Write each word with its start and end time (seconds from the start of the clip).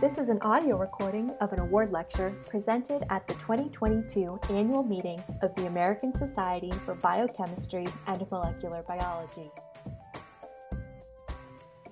This 0.00 0.16
is 0.16 0.28
an 0.28 0.40
audio 0.42 0.76
recording 0.76 1.32
of 1.40 1.52
an 1.52 1.58
award 1.58 1.90
lecture 1.90 2.30
presented 2.48 3.04
at 3.10 3.26
the 3.26 3.34
2022 3.34 4.38
annual 4.48 4.84
meeting 4.84 5.20
of 5.42 5.52
the 5.56 5.66
American 5.66 6.14
Society 6.14 6.70
for 6.84 6.94
Biochemistry 6.94 7.84
and 8.06 8.30
Molecular 8.30 8.84
Biology. 8.86 9.50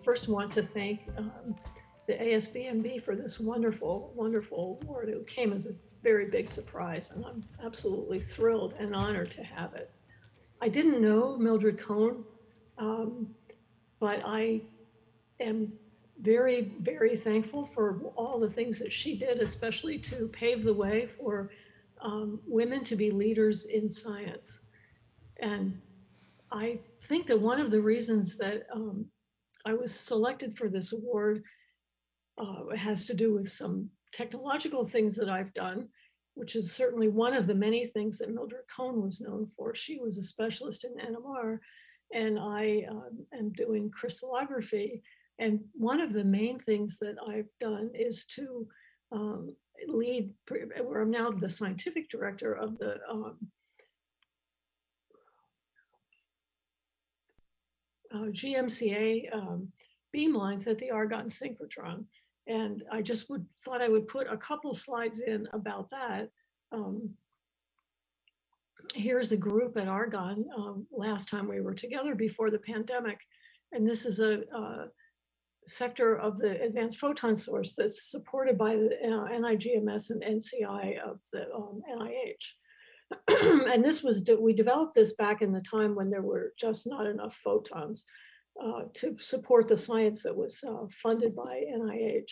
First, 0.05 0.29
want 0.29 0.53
to 0.53 0.62
thank 0.62 1.01
um, 1.19 1.57
the 2.07 2.12
ASBMB 2.12 3.03
for 3.03 3.16
this 3.16 3.41
wonderful, 3.41 4.12
wonderful 4.15 4.79
award. 4.84 5.09
It 5.09 5.27
came 5.27 5.52
as 5.52 5.66
a 5.66 5.75
very 6.05 6.30
big 6.30 6.48
surprise, 6.48 7.11
and 7.11 7.25
I'm 7.25 7.43
absolutely 7.65 8.20
thrilled 8.20 8.75
and 8.79 8.95
honored 8.95 9.33
to 9.33 9.43
have 9.43 9.75
it. 9.75 9.91
I 10.62 10.69
didn't 10.69 11.02
know 11.02 11.37
Mildred 11.37 11.80
Cohn, 11.80 12.23
um, 12.79 13.34
but 13.98 14.23
I 14.25 14.62
am 15.41 15.73
very, 16.20 16.73
very 16.80 17.16
thankful 17.16 17.66
for 17.66 18.01
all 18.16 18.41
the 18.41 18.51
things 18.51 18.79
that 18.79 18.93
she 18.93 19.16
did, 19.16 19.38
especially 19.41 19.98
to 19.98 20.29
pave 20.29 20.65
the 20.65 20.75
way 20.75 21.06
for 21.06 21.51
um, 22.01 22.41
women 22.47 22.84
to 22.84 22.97
be 22.97 23.11
leaders 23.11 23.66
in 23.66 23.91
science. 23.91 24.61
And 25.41 25.80
I 26.51 26.80
think 27.02 27.27
that 27.27 27.41
one 27.41 27.61
of 27.61 27.70
the 27.70 27.80
reasons 27.80 28.37
that 28.39 28.66
um, 28.73 29.06
I 29.65 29.75
was 29.75 29.92
selected 29.92 30.56
for 30.56 30.69
this 30.69 30.92
award 30.92 31.42
uh, 32.39 32.75
has 32.77 33.06
to 33.06 33.14
do 33.14 33.34
with 33.34 33.48
some 33.48 33.91
technological 34.12 34.87
things 34.87 35.17
that 35.17 35.28
I've 35.28 35.53
done, 35.55 35.89
which 36.34 36.56
is 36.56 36.73
certainly 36.73 37.09
one 37.09 37.34
of 37.34 37.47
the 37.47 37.55
many 37.55 37.87
things 37.87 38.19
that 38.19 38.33
Mildred 38.33 38.64
Cohn 38.75 39.03
was 39.03 39.20
known 39.20 39.47
for. 39.56 39.75
She 39.75 39.98
was 39.98 40.19
a 40.19 40.23
specialist 40.23 40.84
in 40.84 41.14
NMR, 41.14 41.59
and 42.12 42.39
I 42.39 42.87
um, 42.91 43.27
am 43.37 43.53
doing 43.53 43.91
crystallography. 43.91 45.03
And 45.39 45.61
one 45.75 46.01
of 46.01 46.12
the 46.12 46.25
main 46.25 46.59
things 46.59 46.98
that 46.98 47.17
I've 47.29 47.51
done 47.61 47.91
is 47.95 48.25
to 48.37 48.67
um, 49.12 49.55
lead, 49.87 50.33
where 50.48 51.03
I'm 51.03 51.11
now 51.11 51.31
the 51.31 51.51
scientific 51.51 52.09
director 52.11 52.55
of 52.55 52.78
the 52.78 52.97
um, 53.11 53.37
uh, 58.15 58.28
GMCA 58.31 59.34
um, 59.34 59.69
beam 60.12 60.34
lines 60.34 60.67
at 60.67 60.78
the 60.78 60.91
Argonne 60.91 61.28
synchrotron. 61.28 62.05
And 62.47 62.84
I 62.91 63.03
just 63.03 63.28
would 63.28 63.45
thought 63.65 63.83
I 63.83 63.89
would 63.89 64.09
put 64.09 64.28
a 64.31 64.37
couple 64.37 64.73
slides 64.73 65.21
in 65.21 65.48
about 65.53 65.91
that. 65.91 66.28
Um, 66.73 67.11
here's 68.95 69.28
the 69.28 69.37
group 69.37 69.77
at 69.77 69.89
Argonne 69.89 70.45
um, 70.56 70.87
last 70.93 71.28
time 71.28 71.48
we 71.48 71.61
were 71.61 71.75
together 71.75 72.15
before 72.15 72.50
the 72.50 72.59
pandemic. 72.59 73.19
And 73.73 73.87
this 73.87 74.06
is 74.06 74.21
a, 74.21 74.43
a 74.55 74.87
sector 75.69 76.17
of 76.17 76.39
the 76.39 76.61
advanced 76.62 76.98
photon 76.98 77.36
source 77.36 77.75
that's 77.75 78.11
supported 78.11 78.56
by 78.56 78.77
the 78.77 78.91
uh, 79.05 79.28
NIGMS 79.39 80.11
and 80.11 80.22
NCI 80.22 80.98
of 81.00 81.20
the 81.33 81.53
um, 81.53 81.81
NIH. 81.91 82.45
and 83.72 83.84
this 83.84 84.03
was, 84.03 84.28
we 84.41 84.53
developed 84.53 84.94
this 84.94 85.14
back 85.14 85.42
in 85.42 85.53
the 85.53 85.61
time 85.61 85.94
when 85.94 86.11
there 86.11 86.22
were 86.22 86.53
just 86.59 86.87
not 86.87 87.06
enough 87.06 87.39
photons 87.42 88.05
uh, 88.62 88.83
to 88.94 89.17
support 89.20 89.69
the 89.69 89.77
science 89.77 90.22
that 90.22 90.37
was 90.37 90.62
uh, 90.67 90.87
funded 91.03 91.34
by 91.34 91.62
NIH. 91.72 92.31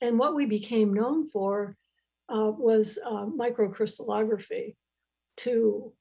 And 0.00 0.18
what 0.18 0.34
we 0.34 0.46
became 0.46 0.92
known 0.92 1.28
for 1.28 1.76
uh, 2.28 2.50
was 2.56 2.98
uh, 3.04 3.26
microcrystallography 3.26 4.74
to, 5.38 5.92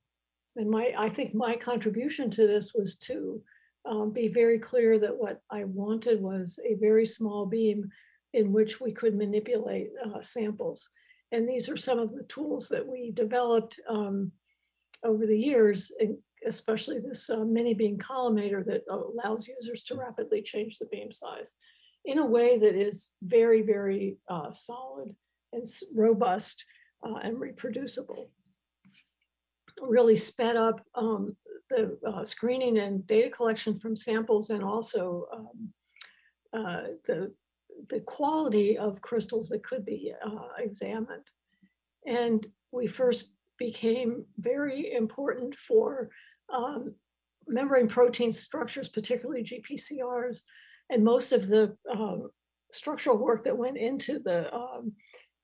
and 0.55 0.69
my, 0.69 0.94
I 0.97 1.09
think 1.09 1.33
my 1.33 1.55
contribution 1.55 2.30
to 2.31 2.47
this 2.47 2.73
was 2.73 2.95
to 2.99 3.41
um, 3.85 4.12
be 4.12 4.28
very 4.28 4.59
clear 4.59 5.00
that 5.00 5.16
what 5.16 5.41
I 5.50 5.63
wanted 5.63 6.22
was 6.22 6.59
a 6.66 6.75
very 6.75 7.06
small 7.06 7.45
beam 7.45 7.89
in 8.34 8.51
which 8.51 8.79
we 8.79 8.91
could 8.91 9.16
manipulate 9.16 9.90
uh, 10.06 10.22
samples. 10.22 10.90
And 11.31 11.47
these 11.47 11.69
are 11.69 11.78
some 11.78 12.00
of 12.00 12.13
the 12.13 12.23
tools 12.23 12.67
that 12.69 12.85
we 12.85 13.11
developed 13.11 13.79
um, 13.90 14.31
over 15.03 15.25
the 15.25 15.38
years, 15.38 15.91
especially 16.47 17.00
this 17.00 17.29
uh, 17.29 17.44
mini 17.44 17.73
beam 17.73 17.97
collimator 17.97 18.66
that 18.66 18.84
allows 18.90 19.47
users 19.47 19.84
to 19.84 19.95
rapidly 19.95 20.41
change 20.41 20.78
the 20.78 20.85
beam 20.85 21.11
size 21.11 21.56
in 22.06 22.17
a 22.17 22.25
way 22.25 22.57
that 22.57 22.75
is 22.75 23.09
very, 23.22 23.61
very 23.61 24.17
uh, 24.28 24.51
solid 24.51 25.16
and 25.53 25.66
robust 25.95 26.66
uh, 27.03 27.16
and 27.16 27.40
reproducible. 27.40 28.29
Really 29.81 30.16
sped 30.16 30.56
up 30.56 30.81
um, 30.96 31.36
the 31.69 31.97
uh, 32.08 32.24
screening 32.24 32.78
and 32.80 33.06
data 33.08 33.30
collection 33.30 33.78
from 33.78 33.96
samples 33.96 34.50
and 34.50 34.64
also 34.64 35.25
um, 35.34 35.74
uh, 36.53 36.81
the, 37.08 37.34
the 37.90 38.02
quality 38.02 38.78
of 38.78 39.02
crystals 39.02 39.50
that 39.50 39.64
could 39.64 39.86
be 39.86 40.14
uh, 40.24 40.47
examined. 40.59 41.24
And 42.06 42.46
we 42.72 42.88
first 42.88 43.34
became 43.58 44.25
very 44.38 44.94
important 44.94 45.56
for 45.56 46.09
um, 46.53 46.96
membrane 47.47 47.88
protein 47.88 48.31
structures, 48.31 48.90
particularly 48.90 49.44
GPCRs, 49.44 50.41
and 50.90 51.03
most 51.03 51.31
of 51.31 51.47
the 51.47 51.75
um, 51.90 52.30
structural 52.72 53.18
work 53.18 53.44
that 53.44 53.58
went 53.58 53.78
into 53.78 54.20
the 54.20 54.53
um, 54.53 54.94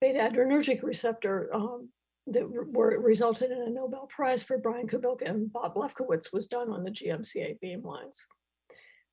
beta 0.01 0.19
adrenergic 0.19 0.83
receptor 0.83 1.49
um, 1.53 1.89
that 2.27 2.49
were, 2.49 2.99
resulted 2.99 3.51
in 3.51 3.61
a 3.61 3.69
Nobel 3.69 4.07
Prize 4.07 4.43
for 4.43 4.57
Brian 4.57 4.87
Kubilka 4.87 5.29
and 5.29 5.51
Bob 5.51 5.75
Lefkowitz 5.75 6.33
was 6.33 6.47
done 6.47 6.69
on 6.69 6.83
the 6.83 6.91
GMCA 6.91 7.59
beam 7.59 7.83
lines. 7.83 8.25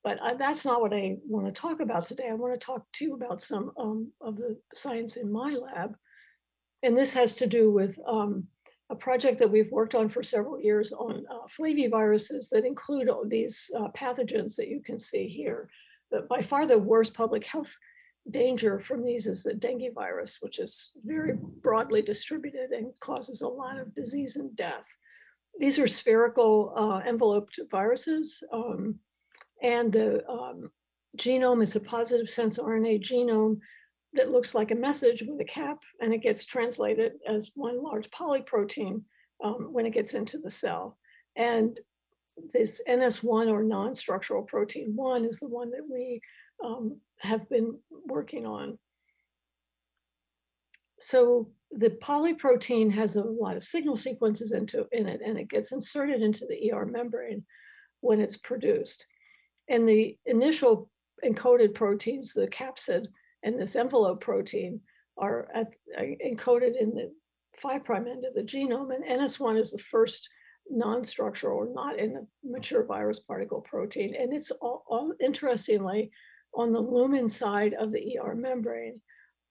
But 0.03 0.19
uh, 0.21 0.35
that's 0.35 0.65
not 0.65 0.83
what 0.83 0.93
I 0.93 1.17
want 1.27 1.47
to 1.47 1.53
talk 1.53 1.81
about 1.81 2.05
today. 2.07 2.29
I 2.31 2.35
want 2.35 2.59
to 2.59 2.65
talk 2.65 2.85
to 2.95 3.05
you 3.05 3.15
about 3.15 3.41
some 3.41 3.73
um, 3.79 4.13
of 4.21 4.37
the 4.37 4.59
science 4.75 5.17
in 5.17 5.33
my 5.33 5.55
lab. 5.55 5.97
And 6.83 6.97
this 6.97 7.15
has 7.15 7.37
to 7.37 7.47
do 7.47 7.73
with 7.73 7.99
um, 8.07 8.49
a 8.91 8.95
project 8.95 9.39
that 9.39 9.51
we've 9.51 9.73
worked 9.73 9.95
on 9.95 10.11
for 10.11 10.23
several 10.23 10.61
years 10.61 10.93
on 10.93 11.25
uh, 11.31 11.47
flaviviruses 11.59 12.51
that 12.51 12.67
include 12.67 13.09
these 13.29 13.71
uh, 13.77 13.89
pathogens 13.97 14.57
that 14.57 14.69
you 14.69 14.83
can 14.85 15.01
see 15.01 15.27
here. 15.27 15.71
But 16.11 16.29
by 16.29 16.43
far 16.43 16.67
the 16.67 16.79
worst 16.79 17.15
public 17.15 17.47
health 17.47 17.75
danger 18.31 18.79
from 18.79 19.05
these 19.05 19.27
is 19.27 19.43
the 19.43 19.55
dengue 19.55 19.95
virus, 19.95 20.39
which 20.41 20.59
is 20.59 20.93
very 21.05 21.35
broadly 21.63 22.03
distributed 22.03 22.71
and 22.71 22.93
causes 23.01 23.43
a 23.43 23.49
lot 23.49 23.79
of 23.79 23.95
disease 23.95 24.37
and 24.37 24.57
death. 24.57 24.87
These 25.59 25.79
are 25.79 25.87
spherical 25.87 26.73
uh, 26.77 27.09
enveloped 27.09 27.61
viruses, 27.71 28.43
um, 28.53 28.99
and 29.63 29.93
the 29.93 30.29
um, 30.29 30.71
genome 31.17 31.63
is 31.63 31.77
a 31.77 31.81
positive 31.81 32.29
sense 32.29 32.59
RNA 32.59 33.03
genome 33.03 33.59
that 34.15 34.31
looks 34.31 34.55
like 34.55 34.71
a 34.71 34.77
message 34.77 35.23
with 35.27 35.41
a 35.41 35.45
cap, 35.45 35.79
and 36.01 36.13
it 36.13 36.23
gets 36.23 36.45
translated 36.45 37.13
as 37.29 37.53
one 37.55 37.83
large 37.83 38.11
polyprotein 38.11 39.03
um, 39.45 39.69
when 39.73 39.87
it 39.87 39.95
gets 39.95 40.15
into 40.15 40.39
the 40.39 40.51
cell. 40.51 40.97
And 41.37 41.79
this 42.53 42.81
NS1 42.89 43.51
or 43.51 43.63
non-structural 43.63 44.43
protein 44.43 44.95
1 44.97 45.25
is 45.25 45.39
the 45.39 45.49
one 45.49 45.71
that 45.71 45.89
we 45.89 46.21
um, 46.65 46.99
have 47.25 47.49
been 47.49 47.79
working 48.07 48.47
on. 48.47 48.79
So 50.99 51.51
the 51.71 51.91
polyprotein 51.91 52.93
has 52.93 53.17
a 53.17 53.23
lot 53.23 53.57
of 53.57 53.65
signal 53.65 53.97
sequences 53.97 54.53
into 54.53 54.87
in 54.93 55.09
it, 55.09 55.21
and 55.25 55.39
it 55.39 55.49
gets 55.49 55.73
inserted 55.73 56.23
into 56.23 56.47
the 56.47 56.73
ER 56.73 56.87
membrane 56.87 57.45
when 58.01 58.21
it's 58.21 58.37
produced. 58.37 59.07
And 59.69 59.89
the 59.89 60.17
initial 60.27 60.91
encoded 61.25 61.75
proteins, 61.75 62.33
the 62.33 62.47
capsid 62.47 63.07
and 63.43 63.61
this 63.61 63.77
envelope 63.77 64.21
protein, 64.21 64.81
are, 65.17 65.49
at, 65.55 65.73
are 65.97 66.05
encoded 66.05 66.81
in 66.81 66.95
the 66.95 67.13
five 67.57 67.85
prime 67.85 68.07
end 68.07 68.25
of 68.25 68.35
the 68.35 68.43
genome, 68.43 68.95
and 68.95 69.05
NS1 69.05 69.61
is 69.61 69.71
the 69.71 69.79
first 69.79 70.29
non-structural 70.71 71.59
or 71.59 71.69
not 71.73 71.99
in 71.99 72.15
the 72.15 72.27
mature 72.43 72.85
virus 72.85 73.21
particle 73.21 73.61
protein. 73.61 74.15
And 74.19 74.33
it's 74.33 74.51
all, 74.51 74.85
all 74.89 75.13
interestingly 75.21 76.11
on 76.57 76.73
the 76.73 76.81
lumen 76.81 77.29
side 77.29 77.75
of 77.75 77.93
the 77.93 78.19
ER 78.19 78.35
membrane. 78.35 79.01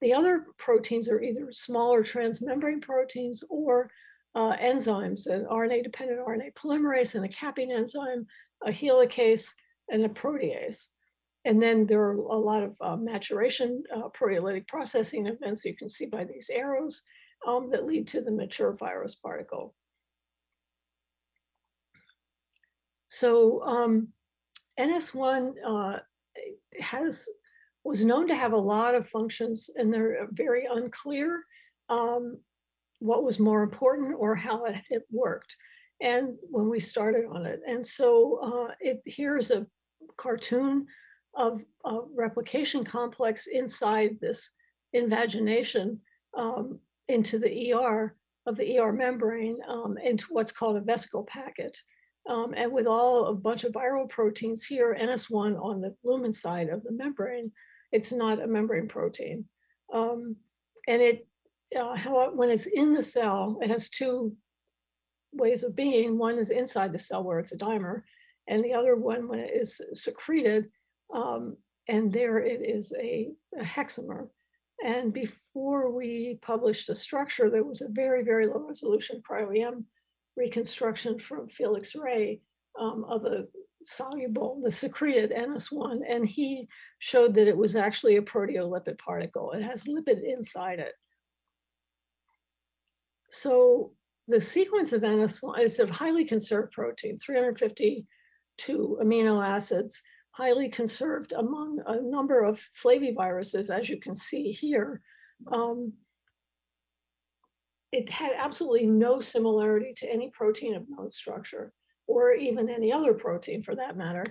The 0.02 0.14
other 0.14 0.48
proteins 0.58 1.08
are 1.10 1.22
either 1.22 1.52
smaller 1.52 2.04
transmembrane 2.04 2.82
proteins 2.82 3.44
or 3.50 3.90
uh, 4.36 4.56
enzymes, 4.58 5.28
an 5.28 5.46
RNA-dependent 5.46 6.20
RNA 6.20 6.54
polymerase 6.54 7.16
and 7.16 7.24
a 7.24 7.30
capping 7.30 7.72
enzyme, 7.72 8.26
a 8.66 8.72
helicase, 8.72 9.50
and 9.90 10.04
a 10.04 10.10
protease. 10.10 10.88
And 11.46 11.62
then 11.62 11.86
there 11.86 12.02
are 12.02 12.16
a 12.16 12.38
lot 12.38 12.64
of 12.64 12.76
uh, 12.82 12.96
maturation 12.96 13.84
uh, 13.94 14.10
proteolytic 14.10 14.68
processing 14.68 15.28
events 15.28 15.66
you 15.66 15.76
can 15.76 15.90
see 15.90 16.06
by 16.06 16.24
these 16.24 16.50
arrows 16.52 17.02
um, 17.46 17.70
that 17.72 17.86
lead 17.86 18.08
to 18.08 18.22
the 18.22 18.32
mature 18.32 18.74
virus 18.74 19.16
particle. 19.16 19.76
So 23.10 23.62
um, 23.64 24.08
NS1 24.80 25.54
uh, 25.66 26.00
has 26.80 27.28
was 27.84 28.06
known 28.06 28.28
to 28.28 28.36
have 28.36 28.54
a 28.54 28.58
lot 28.58 28.96
of 28.96 29.10
functions 29.10 29.70
and 29.76 29.94
they're 29.94 30.28
very 30.32 30.66
unclear 30.72 31.44
um, 31.90 32.38
what 33.00 33.24
was 33.24 33.40
more 33.40 33.62
important 33.64 34.16
or 34.18 34.36
how 34.36 34.64
it, 34.66 34.76
it, 34.90 35.04
worked. 35.12 35.56
And 36.02 36.36
when 36.50 36.70
we 36.70 36.80
started 36.80 37.26
on 37.30 37.46
it, 37.46 37.60
and 37.68 37.86
so 37.86 38.68
uh, 38.70 38.74
it 38.80 39.02
here's 39.06 39.52
a 39.52 39.68
cartoon 40.18 40.88
of 41.36 41.64
a 41.86 42.00
replication 42.16 42.84
complex 42.84 43.48
inside 43.48 44.18
this 44.22 44.50
invagination 44.94 46.00
um, 46.38 46.80
into 47.08 47.40
the 47.40 47.74
ER 47.74 48.16
of 48.46 48.58
the 48.58 48.78
ER 48.78 48.92
membrane 48.92 49.58
um, 49.68 49.98
into 49.98 50.26
what's 50.30 50.52
called 50.52 50.78
a 50.78 50.82
vesicle 50.82 51.24
packet. 51.24 51.78
Um, 52.30 52.54
and 52.56 52.72
with 52.72 52.88
all 52.88 53.26
a 53.26 53.34
bunch 53.34 53.64
of 53.64 53.74
viral 53.74 54.10
proteins 54.10 54.64
here, 54.64 54.98
NS1 55.00 55.62
on 55.62 55.82
the 55.82 55.96
lumen 56.04 56.32
side 56.32 56.70
of 56.70 56.84
the 56.84 56.92
membrane, 56.92 57.52
it's 57.92 58.12
not 58.12 58.42
a 58.42 58.48
membrane 58.48 58.88
protein. 58.88 59.46
Um, 59.94 60.38
and 60.88 61.02
it, 61.02 61.28
uh, 61.78 61.96
how, 61.96 62.32
when 62.34 62.50
it's 62.50 62.66
in 62.66 62.94
the 62.94 63.04
cell, 63.04 63.60
it 63.62 63.70
has 63.70 63.90
two 63.90 64.36
ways 65.34 65.64
of 65.64 65.76
being. 65.76 66.18
One 66.18 66.38
is 66.38 66.50
inside 66.50 66.94
the 66.94 67.00
cell 67.00 67.24
where 67.24 67.40
it's 67.40 67.52
a 67.52 67.58
dimer, 67.58 68.04
and 68.48 68.64
the 68.64 68.74
other 68.74 68.96
one 68.96 69.28
when 69.28 69.40
it 69.40 69.52
is 69.54 69.82
secreted, 69.94 70.70
um, 71.14 71.58
and 71.88 72.12
there 72.12 72.40
it 72.40 72.62
is 72.62 72.94
a, 72.98 73.32
a 73.60 73.64
hexamer. 73.64 74.28
And 74.84 75.14
before 75.14 75.92
we 75.92 76.40
published 76.42 76.88
the 76.88 76.96
structure, 76.96 77.50
there 77.50 77.64
was 77.64 77.82
a 77.82 77.90
very, 77.90 78.24
very 78.24 78.48
low 78.48 78.66
resolution 78.68 79.22
cryo-EM 79.28 79.86
reconstruction 80.36 81.20
from 81.20 81.48
Felix 81.48 81.96
Ray 81.96 82.42
um, 82.80 83.06
of 83.08 83.26
a 83.26 83.46
soluble, 83.84 84.62
the 84.64 84.72
secreted 84.72 85.32
NS1, 85.32 86.00
and 86.08 86.28
he 86.28 86.68
showed 87.00 87.36
that 87.36 87.48
it 87.48 87.58
was 87.58 87.76
actually 87.76 88.18
a 88.18 88.22
proteolipid 88.22 88.98
particle. 88.98 89.52
It 89.52 89.64
has 89.64 89.84
lipid 89.84 90.22
inside 90.24 90.80
it. 90.80 90.94
So 93.32 93.92
the 94.28 94.40
sequence 94.40 94.94
of 94.94 95.02
NS1 95.02 95.60
is 95.62 95.80
a 95.80 95.92
highly 95.92 96.26
conserved 96.26 96.72
protein, 96.72 97.20
352 97.20 99.00
amino 99.02 99.46
acids, 99.46 100.02
highly 100.32 100.70
conserved 100.70 101.32
among 101.34 101.80
a 101.86 102.02
number 102.02 102.44
of 102.44 102.60
flaviviruses, 102.84 103.70
as 103.70 103.90
you 103.90 104.00
can 104.00 104.16
see 104.16 104.52
here. 104.52 105.02
Um, 105.52 105.94
it 107.94 108.10
had 108.10 108.32
absolutely 108.36 108.88
no 108.88 109.22
similarity 109.22 109.94
to 109.96 110.12
any 110.12 110.32
protein 110.32 110.74
of 110.74 110.90
known 110.90 111.12
structure 111.12 111.72
or 112.08 112.34
even 112.34 112.68
any 112.68 112.92
other 112.92 113.14
protein 113.14 113.62
for 113.62 113.76
that 113.76 113.96
matter. 113.96 114.26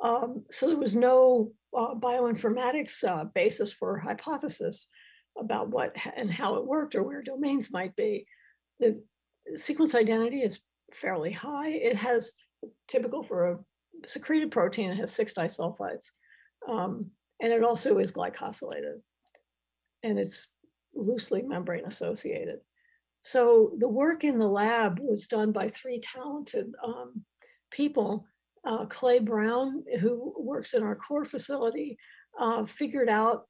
Um, 0.00 0.44
so 0.52 0.68
there 0.68 0.76
was 0.76 0.94
no 0.94 1.50
uh, 1.76 1.94
bioinformatics 1.96 3.02
uh, 3.02 3.24
basis 3.34 3.72
for 3.72 3.98
hypothesis 3.98 4.88
about 5.36 5.68
what 5.68 5.96
and 6.16 6.30
how 6.30 6.54
it 6.56 6.66
worked 6.66 6.94
or 6.94 7.02
where 7.02 7.20
domains 7.22 7.72
might 7.72 7.96
be. 7.96 8.24
The 8.78 9.02
sequence 9.56 9.96
identity 9.96 10.42
is 10.42 10.60
fairly 10.94 11.32
high. 11.32 11.70
It 11.70 11.96
has 11.96 12.34
typical 12.86 13.24
for 13.24 13.50
a 13.50 13.58
secreted 14.06 14.52
protein, 14.52 14.92
it 14.92 14.98
has 14.98 15.12
six 15.12 15.34
disulfides. 15.34 16.04
Um, 16.68 17.10
and 17.42 17.52
it 17.52 17.64
also 17.64 17.98
is 17.98 18.12
glycosylated 18.12 19.00
and 20.04 20.20
it's 20.20 20.46
loosely 20.94 21.42
membrane 21.42 21.84
associated. 21.84 22.60
So 23.28 23.72
the 23.76 23.88
work 23.88 24.24
in 24.24 24.38
the 24.38 24.48
lab 24.48 25.00
was 25.00 25.26
done 25.26 25.52
by 25.52 25.68
three 25.68 26.00
talented 26.00 26.72
um, 26.82 27.26
people. 27.70 28.24
Uh, 28.66 28.86
Clay 28.86 29.18
Brown, 29.18 29.84
who 30.00 30.32
works 30.38 30.72
in 30.72 30.82
our 30.82 30.96
core 30.96 31.26
facility, 31.26 31.98
uh, 32.40 32.64
figured 32.64 33.10
out 33.10 33.46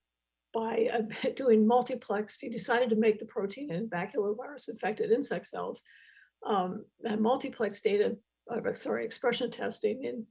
by 0.52 0.88
uh, 0.92 1.28
doing 1.36 1.64
multiplex, 1.64 2.40
he 2.40 2.48
decided 2.48 2.90
to 2.90 2.96
make 2.96 3.20
the 3.20 3.26
protein 3.26 3.72
in 3.72 3.88
baculovirus 3.88 4.68
infected 4.68 5.12
insect 5.12 5.46
cells, 5.46 5.80
um, 6.44 6.84
multiplex 7.20 7.80
data, 7.80 8.16
uh, 8.50 8.74
sorry, 8.74 9.04
expression 9.04 9.48
testing 9.48 10.02
in 10.02 10.26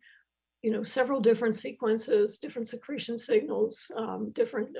you 0.61 0.71
know, 0.71 0.83
several 0.83 1.21
different 1.21 1.55
sequences, 1.55 2.39
different 2.39 2.67
secretion 2.67 3.17
signals, 3.17 3.89
um, 3.95 4.31
different 4.33 4.75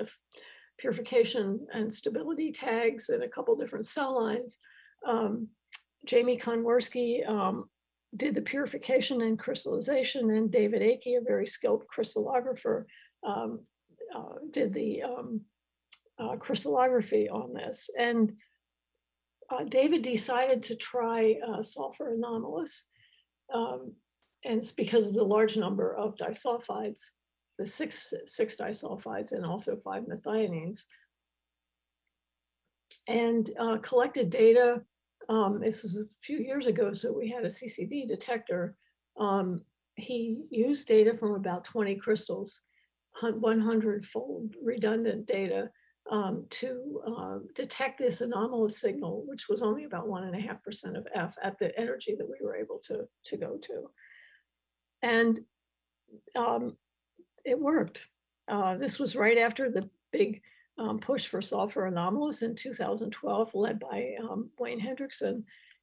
purification 0.78 1.66
and 1.72 1.92
stability 1.92 2.52
tags 2.52 3.08
in 3.08 3.22
a 3.22 3.28
couple 3.28 3.56
different 3.56 3.86
cell 3.86 4.14
lines. 4.14 4.58
Um, 5.06 5.48
Jamie 6.06 6.38
Konwarski 6.38 7.28
um, 7.28 7.68
did 8.16 8.34
the 8.34 8.40
purification 8.40 9.20
and 9.20 9.38
crystallization 9.38 10.30
and 10.30 10.50
David 10.50 10.80
Akey, 10.80 11.18
a 11.18 11.24
very 11.24 11.46
skilled 11.46 11.84
crystallographer, 11.94 12.84
um, 13.26 13.60
uh, 14.14 14.38
did 14.50 14.72
the 14.72 15.02
um, 15.02 15.42
uh, 16.18 16.36
crystallography 16.36 17.28
on 17.28 17.52
this. 17.52 17.90
And 17.98 18.32
uh, 19.50 19.64
David 19.64 20.02
decided 20.02 20.62
to 20.64 20.76
try 20.76 21.36
uh, 21.46 21.62
sulfur 21.62 22.14
anomalous. 22.14 22.84
Um, 23.52 23.94
and 24.44 24.58
it's 24.58 24.72
because 24.72 25.06
of 25.06 25.14
the 25.14 25.24
large 25.24 25.56
number 25.56 25.94
of 25.94 26.16
disulfides 26.16 27.00
the 27.58 27.66
six, 27.66 28.14
six 28.26 28.56
disulfides 28.56 29.32
and 29.32 29.44
also 29.44 29.76
five 29.76 30.04
methionines. 30.04 30.84
And 33.06 33.50
uh, 33.58 33.78
collected 33.78 34.30
data, 34.30 34.82
um, 35.28 35.60
this 35.60 35.84
is 35.84 35.96
a 35.96 36.04
few 36.22 36.38
years 36.38 36.66
ago, 36.66 36.92
so 36.92 37.12
we 37.12 37.28
had 37.30 37.44
a 37.44 37.48
CCD 37.48 38.06
detector. 38.06 38.76
Um, 39.18 39.62
he 39.96 40.42
used 40.50 40.86
data 40.86 41.16
from 41.18 41.34
about 41.34 41.64
20 41.64 41.96
crystals, 41.96 42.62
100 43.20 44.06
fold 44.06 44.54
redundant 44.62 45.26
data 45.26 45.70
um, 46.10 46.46
to 46.50 47.02
uh, 47.06 47.38
detect 47.54 47.98
this 47.98 48.20
anomalous 48.20 48.78
signal, 48.78 49.24
which 49.26 49.48
was 49.48 49.62
only 49.62 49.84
about 49.84 50.08
one 50.08 50.24
and 50.24 50.36
a 50.36 50.40
half 50.40 50.62
percent 50.62 50.96
of 50.96 51.06
F 51.14 51.34
at 51.42 51.58
the 51.58 51.76
energy 51.78 52.14
that 52.16 52.28
we 52.28 52.36
were 52.42 52.56
able 52.56 52.80
to, 52.84 53.06
to 53.26 53.36
go 53.36 53.58
to. 53.62 53.90
And 55.02 55.40
um, 56.36 56.76
it 57.44 57.58
worked. 57.58 58.06
Uh, 58.48 58.76
this 58.76 58.98
was 58.98 59.16
right 59.16 59.38
after 59.38 59.70
the 59.70 59.88
big 60.12 60.40
um, 60.78 60.98
push 60.98 61.26
for 61.26 61.42
sulfur 61.42 61.86
anomalous 61.86 62.42
in 62.42 62.54
2012, 62.54 63.54
led 63.54 63.78
by 63.78 64.14
um, 64.22 64.50
Wayne 64.58 64.80
Hendrickson. 64.80 65.42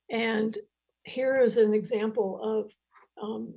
And 0.09 0.57
here 1.03 1.41
is 1.41 1.57
an 1.57 1.73
example 1.73 2.39
of 2.41 2.71
um, 3.21 3.55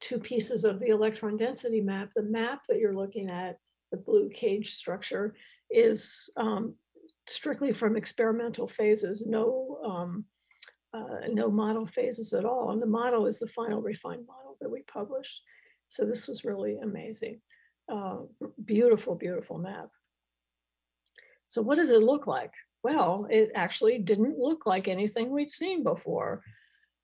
two 0.00 0.18
pieces 0.18 0.64
of 0.64 0.78
the 0.78 0.88
electron 0.88 1.36
density 1.36 1.80
map. 1.80 2.10
The 2.14 2.22
map 2.22 2.64
that 2.68 2.78
you're 2.78 2.94
looking 2.94 3.30
at, 3.30 3.58
the 3.90 3.96
blue 3.96 4.28
cage 4.28 4.74
structure, 4.74 5.34
is 5.70 6.30
um, 6.36 6.74
strictly 7.28 7.72
from 7.72 7.96
experimental 7.96 8.68
phases, 8.68 9.24
no, 9.26 9.78
um, 9.84 10.24
uh, 10.92 11.26
no 11.32 11.50
model 11.50 11.86
phases 11.86 12.32
at 12.32 12.44
all. 12.44 12.70
And 12.70 12.80
the 12.80 12.86
model 12.86 13.26
is 13.26 13.38
the 13.38 13.48
final 13.48 13.80
refined 13.80 14.26
model 14.26 14.56
that 14.60 14.70
we 14.70 14.82
published. 14.82 15.40
So 15.88 16.04
this 16.04 16.26
was 16.28 16.44
really 16.44 16.78
amazing. 16.78 17.40
Uh, 17.90 18.18
beautiful, 18.64 19.14
beautiful 19.14 19.58
map. 19.58 19.88
So 21.46 21.62
what 21.62 21.76
does 21.76 21.90
it 21.90 22.02
look 22.02 22.26
like? 22.26 22.52
Well, 22.82 23.26
it 23.30 23.52
actually 23.54 23.98
didn't 23.98 24.38
look 24.38 24.66
like 24.66 24.88
anything 24.88 25.30
we'd 25.30 25.50
seen 25.50 25.82
before, 25.82 26.42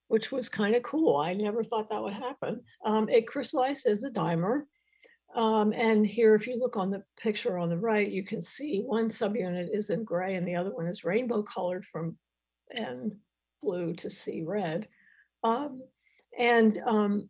which 0.08 0.30
was 0.30 0.48
kind 0.48 0.74
of 0.74 0.82
cool. 0.82 1.16
I 1.16 1.34
never 1.34 1.64
thought 1.64 1.88
that 1.90 2.02
would 2.02 2.12
happen. 2.12 2.62
Um, 2.84 3.08
it 3.08 3.26
crystallized 3.26 3.86
as 3.86 4.04
a 4.04 4.10
dimer. 4.10 4.62
Um, 5.34 5.72
and 5.72 6.06
here, 6.06 6.34
if 6.34 6.46
you 6.46 6.58
look 6.58 6.76
on 6.76 6.90
the 6.90 7.02
picture 7.18 7.56
on 7.56 7.70
the 7.70 7.78
right, 7.78 8.10
you 8.10 8.24
can 8.24 8.42
see 8.42 8.82
one 8.84 9.08
subunit 9.08 9.74
is 9.74 9.90
in 9.90 10.04
gray 10.04 10.34
and 10.34 10.46
the 10.46 10.56
other 10.56 10.70
one 10.70 10.86
is 10.86 11.04
rainbow 11.04 11.42
colored 11.42 11.84
from 11.84 12.16
N 12.74 13.18
blue 13.62 13.94
to 13.94 14.10
C 14.10 14.42
red. 14.42 14.88
Um, 15.42 15.82
and 16.38 16.78
um, 16.86 17.28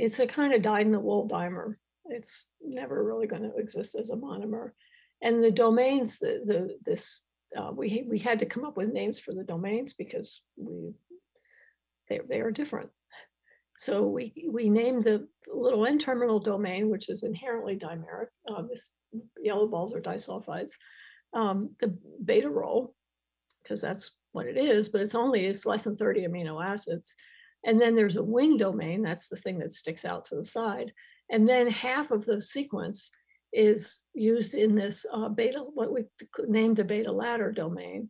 it's 0.00 0.18
a 0.18 0.26
kind 0.26 0.54
of 0.54 0.62
dyed 0.62 0.86
in 0.86 0.92
the 0.92 1.00
wool 1.00 1.28
dimer. 1.28 1.74
It's 2.06 2.46
never 2.62 3.04
really 3.04 3.26
going 3.26 3.42
to 3.42 3.54
exist 3.56 3.94
as 3.94 4.10
a 4.10 4.16
monomer. 4.16 4.70
And 5.22 5.42
the 5.44 5.50
domains, 5.50 6.18
the, 6.18 6.42
the 6.44 6.78
this 6.84 7.24
uh, 7.56 7.70
we 7.72 8.04
we 8.08 8.18
had 8.18 8.38
to 8.38 8.46
come 8.46 8.64
up 8.64 8.76
with 8.76 8.92
names 8.92 9.18
for 9.18 9.34
the 9.34 9.44
domains 9.44 9.92
because 9.92 10.42
we 10.56 10.94
they 12.08 12.20
they 12.28 12.40
are 12.40 12.50
different. 12.50 12.90
So 13.76 14.06
we 14.06 14.32
we 14.50 14.68
named 14.68 15.04
the 15.04 15.28
little 15.52 15.86
N-terminal 15.86 16.40
domain, 16.40 16.90
which 16.90 17.08
is 17.08 17.22
inherently 17.22 17.76
dimeric. 17.76 18.28
Uh, 18.48 18.62
this 18.62 18.90
yellow 19.42 19.66
balls 19.66 19.94
are 19.94 20.00
disulfides. 20.00 20.72
Um, 21.32 21.70
the 21.80 21.96
beta 22.24 22.48
role, 22.48 22.94
because 23.62 23.80
that's 23.80 24.12
what 24.32 24.46
it 24.46 24.56
is, 24.56 24.88
but 24.88 25.00
it's 25.00 25.14
only 25.14 25.46
it's 25.46 25.66
less 25.66 25.84
than 25.84 25.96
30 25.96 26.26
amino 26.26 26.64
acids. 26.64 27.14
And 27.64 27.80
then 27.80 27.94
there's 27.94 28.16
a 28.16 28.22
wing 28.22 28.56
domain, 28.56 29.02
that's 29.02 29.28
the 29.28 29.36
thing 29.36 29.58
that 29.58 29.72
sticks 29.72 30.04
out 30.04 30.24
to 30.26 30.36
the 30.36 30.44
side. 30.44 30.92
And 31.30 31.48
then 31.48 31.70
half 31.70 32.10
of 32.10 32.24
the 32.24 32.40
sequence 32.40 33.10
is 33.52 34.00
used 34.14 34.54
in 34.54 34.74
this 34.74 35.04
uh, 35.12 35.28
beta, 35.28 35.58
what 35.58 35.92
we 35.92 36.04
named 36.46 36.78
a 36.78 36.84
beta 36.84 37.12
ladder 37.12 37.52
domain, 37.52 38.08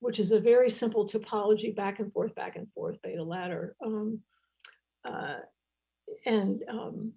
which 0.00 0.18
is 0.18 0.32
a 0.32 0.40
very 0.40 0.70
simple 0.70 1.06
topology 1.06 1.74
back 1.74 1.98
and 1.98 2.12
forth, 2.12 2.34
back 2.34 2.56
and 2.56 2.70
forth 2.70 2.96
beta 3.02 3.22
ladder. 3.22 3.76
Um, 3.84 4.20
uh, 5.04 5.36
and 6.24 6.62
um, 6.68 7.12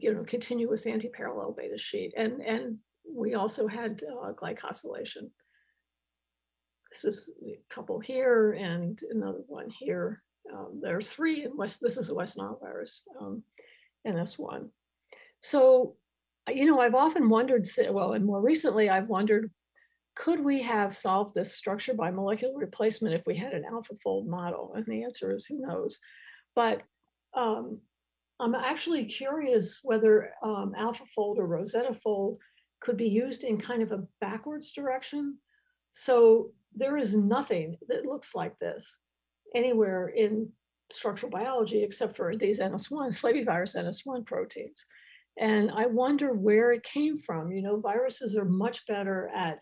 you 0.00 0.12
know, 0.12 0.24
continuous 0.24 0.86
anti-parallel 0.86 1.52
beta 1.52 1.78
sheet. 1.78 2.12
And, 2.16 2.40
and 2.42 2.78
we 3.10 3.34
also 3.34 3.66
had 3.66 4.02
uh, 4.04 4.32
glycosylation. 4.32 5.30
This 6.90 7.04
is 7.04 7.30
a 7.46 7.58
couple 7.68 8.00
here 8.00 8.52
and 8.52 9.00
another 9.10 9.42
one 9.46 9.70
here. 9.70 10.22
Um, 10.52 10.80
there 10.82 10.96
are 10.96 11.02
three 11.02 11.44
in 11.44 11.56
West, 11.56 11.80
this 11.80 11.96
is 11.96 12.10
a 12.10 12.14
West 12.14 12.38
Nile 12.38 12.58
virus, 12.60 13.02
um, 13.20 13.42
NS1. 14.06 14.68
So, 15.40 15.96
you 16.48 16.66
know, 16.66 16.80
I've 16.80 16.94
often 16.94 17.28
wondered, 17.28 17.66
well, 17.90 18.12
and 18.12 18.24
more 18.24 18.40
recently, 18.40 18.88
I've 18.88 19.08
wondered, 19.08 19.50
could 20.14 20.44
we 20.44 20.62
have 20.62 20.96
solved 20.96 21.34
this 21.34 21.54
structure 21.54 21.94
by 21.94 22.10
molecular 22.10 22.54
replacement 22.56 23.14
if 23.14 23.26
we 23.26 23.36
had 23.36 23.52
an 23.52 23.64
AlphaFold 23.70 24.26
model? 24.26 24.72
And 24.74 24.84
the 24.86 25.04
answer 25.04 25.32
is 25.34 25.46
who 25.46 25.60
knows. 25.60 26.00
But 26.56 26.82
um, 27.34 27.78
I'm 28.40 28.54
actually 28.54 29.04
curious 29.04 29.80
whether 29.82 30.32
um, 30.42 30.74
AlphaFold 30.76 31.38
or 31.38 31.46
Rosetta 31.46 31.94
Fold 31.94 32.38
could 32.80 32.96
be 32.96 33.08
used 33.08 33.44
in 33.44 33.60
kind 33.60 33.82
of 33.82 33.92
a 33.92 34.04
backwards 34.20 34.72
direction. 34.72 35.38
So 35.92 36.50
there 36.74 36.96
is 36.96 37.14
nothing 37.14 37.76
that 37.88 38.06
looks 38.06 38.34
like 38.34 38.58
this 38.58 38.96
anywhere 39.54 40.08
in 40.08 40.50
structural 40.90 41.30
biology 41.30 41.82
except 41.82 42.16
for 42.16 42.36
these 42.36 42.60
NS1, 42.60 43.18
flavivirus 43.18 43.76
NS1 43.76 44.26
proteins. 44.26 44.84
And 45.38 45.70
I 45.70 45.86
wonder 45.86 46.32
where 46.32 46.72
it 46.72 46.82
came 46.82 47.18
from. 47.18 47.52
You 47.52 47.62
know, 47.62 47.80
viruses 47.80 48.36
are 48.36 48.44
much 48.44 48.86
better 48.86 49.30
at 49.34 49.60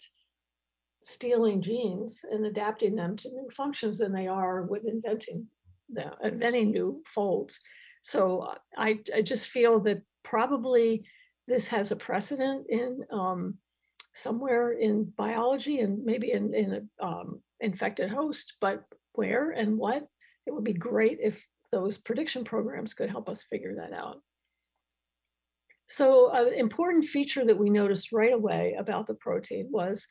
stealing 1.03 1.61
genes 1.61 2.21
and 2.31 2.47
adapting 2.47 2.97
them 2.97 3.17
to 3.17 3.29
new 3.29 3.49
functions 3.51 3.99
than 3.99 4.13
they 4.13 4.27
are 4.27 4.63
with 4.63 4.87
inventing 4.87 5.47
them, 5.89 6.13
inventing 6.23 6.71
new 6.71 7.03
folds. 7.05 7.61
So 8.03 8.55
I, 8.77 9.01
I 9.15 9.23
just 9.23 9.49
feel 9.49 9.81
that 9.81 10.03
probably 10.25 11.05
this 11.47 11.69
has 11.69 11.93
a 11.93 11.97
precedent 11.97 12.67
in 12.69 13.01
um, 13.13 13.59
somewhere 14.15 14.73
in 14.73 15.13
biology 15.17 15.81
and 15.81 16.05
maybe 16.05 16.33
in, 16.33 16.55
in 16.55 16.89
a 17.01 17.07
um, 17.07 17.41
infected 17.61 18.11
host, 18.11 18.55
but 18.61 18.85
where 19.17 19.51
and 19.51 19.79
what, 19.79 20.07
it 20.47 20.55
would 20.55 20.65
be 20.65 20.73
great 20.73 21.19
if 21.21 21.45
those 21.73 21.99
prediction 21.99 22.45
programs 22.45 22.95
could 22.95 23.11
help 23.11 23.29
us 23.29 23.43
figure 23.43 23.75
that 23.77 23.93
out. 23.93 24.23
So 25.89 26.31
an 26.31 26.53
important 26.55 27.05
feature 27.05 27.45
that 27.45 27.59
we 27.59 27.71
noticed 27.71 28.13
right 28.13 28.33
away 28.33 28.77
about 28.79 29.07
the 29.07 29.15
protein 29.15 29.69
was 29.71 30.07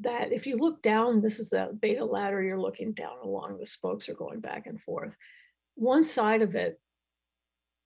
that 0.00 0.32
if 0.32 0.46
you 0.46 0.56
look 0.56 0.80
down, 0.80 1.20
this 1.20 1.40
is 1.40 1.50
the 1.50 1.76
beta 1.80 2.04
ladder, 2.04 2.42
you're 2.42 2.60
looking 2.60 2.92
down 2.92 3.18
along, 3.22 3.58
the 3.58 3.66
spokes 3.66 4.08
are 4.08 4.14
going 4.14 4.40
back 4.40 4.66
and 4.66 4.80
forth. 4.80 5.14
One 5.74 6.04
side 6.04 6.42
of 6.42 6.54
it 6.54 6.80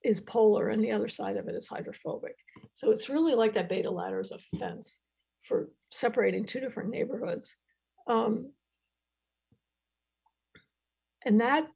is 0.05 0.21
polar 0.21 0.69
and 0.69 0.83
the 0.83 0.93
other 0.93 1.09
side 1.09 1.37
of 1.37 1.49
it 1.49 1.55
is 1.55 1.69
hydrophobic. 1.69 2.37
So 2.75 2.91
it's 2.91 3.09
really 3.09 3.35
like 3.35 3.55
that 3.55 3.69
beta 3.69 3.91
ladder 3.91 4.21
is 4.21 4.33
a 4.33 4.59
fence 4.59 4.99
for 5.43 5.71
separating 5.91 6.45
two 6.45 6.61
different 6.61 6.91
neighborhoods. 6.91 7.57
Um, 8.07 8.53
and 11.25 11.41
that 11.41 11.67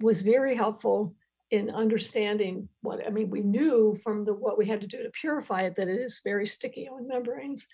was 0.00 0.22
very 0.22 0.54
helpful 0.54 1.14
in 1.50 1.70
understanding 1.70 2.68
what, 2.80 3.04
I 3.06 3.10
mean, 3.10 3.28
we 3.28 3.40
knew 3.40 3.98
from 4.02 4.24
the 4.24 4.32
what 4.32 4.56
we 4.56 4.66
had 4.66 4.80
to 4.82 4.86
do 4.86 5.02
to 5.02 5.10
purify 5.10 5.62
it 5.62 5.76
that 5.76 5.88
it 5.88 6.00
is 6.00 6.20
very 6.22 6.46
sticky 6.46 6.88
on 6.88 7.08
membranes, 7.08 7.66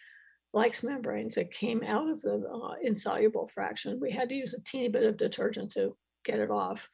likes 0.53 0.83
membranes. 0.83 1.37
It 1.37 1.53
came 1.53 1.83
out 1.83 2.09
of 2.09 2.23
the 2.23 2.43
uh, 2.49 2.75
insoluble 2.83 3.49
fraction. 3.49 4.01
We 4.01 4.11
had 4.11 4.31
to 4.31 4.35
use 4.35 4.55
a 4.55 4.63
teeny 4.63 4.89
bit 4.89 5.05
of 5.05 5.19
detergent 5.19 5.73
to 5.73 5.95
get 6.25 6.39
it 6.39 6.51
off. 6.51 6.89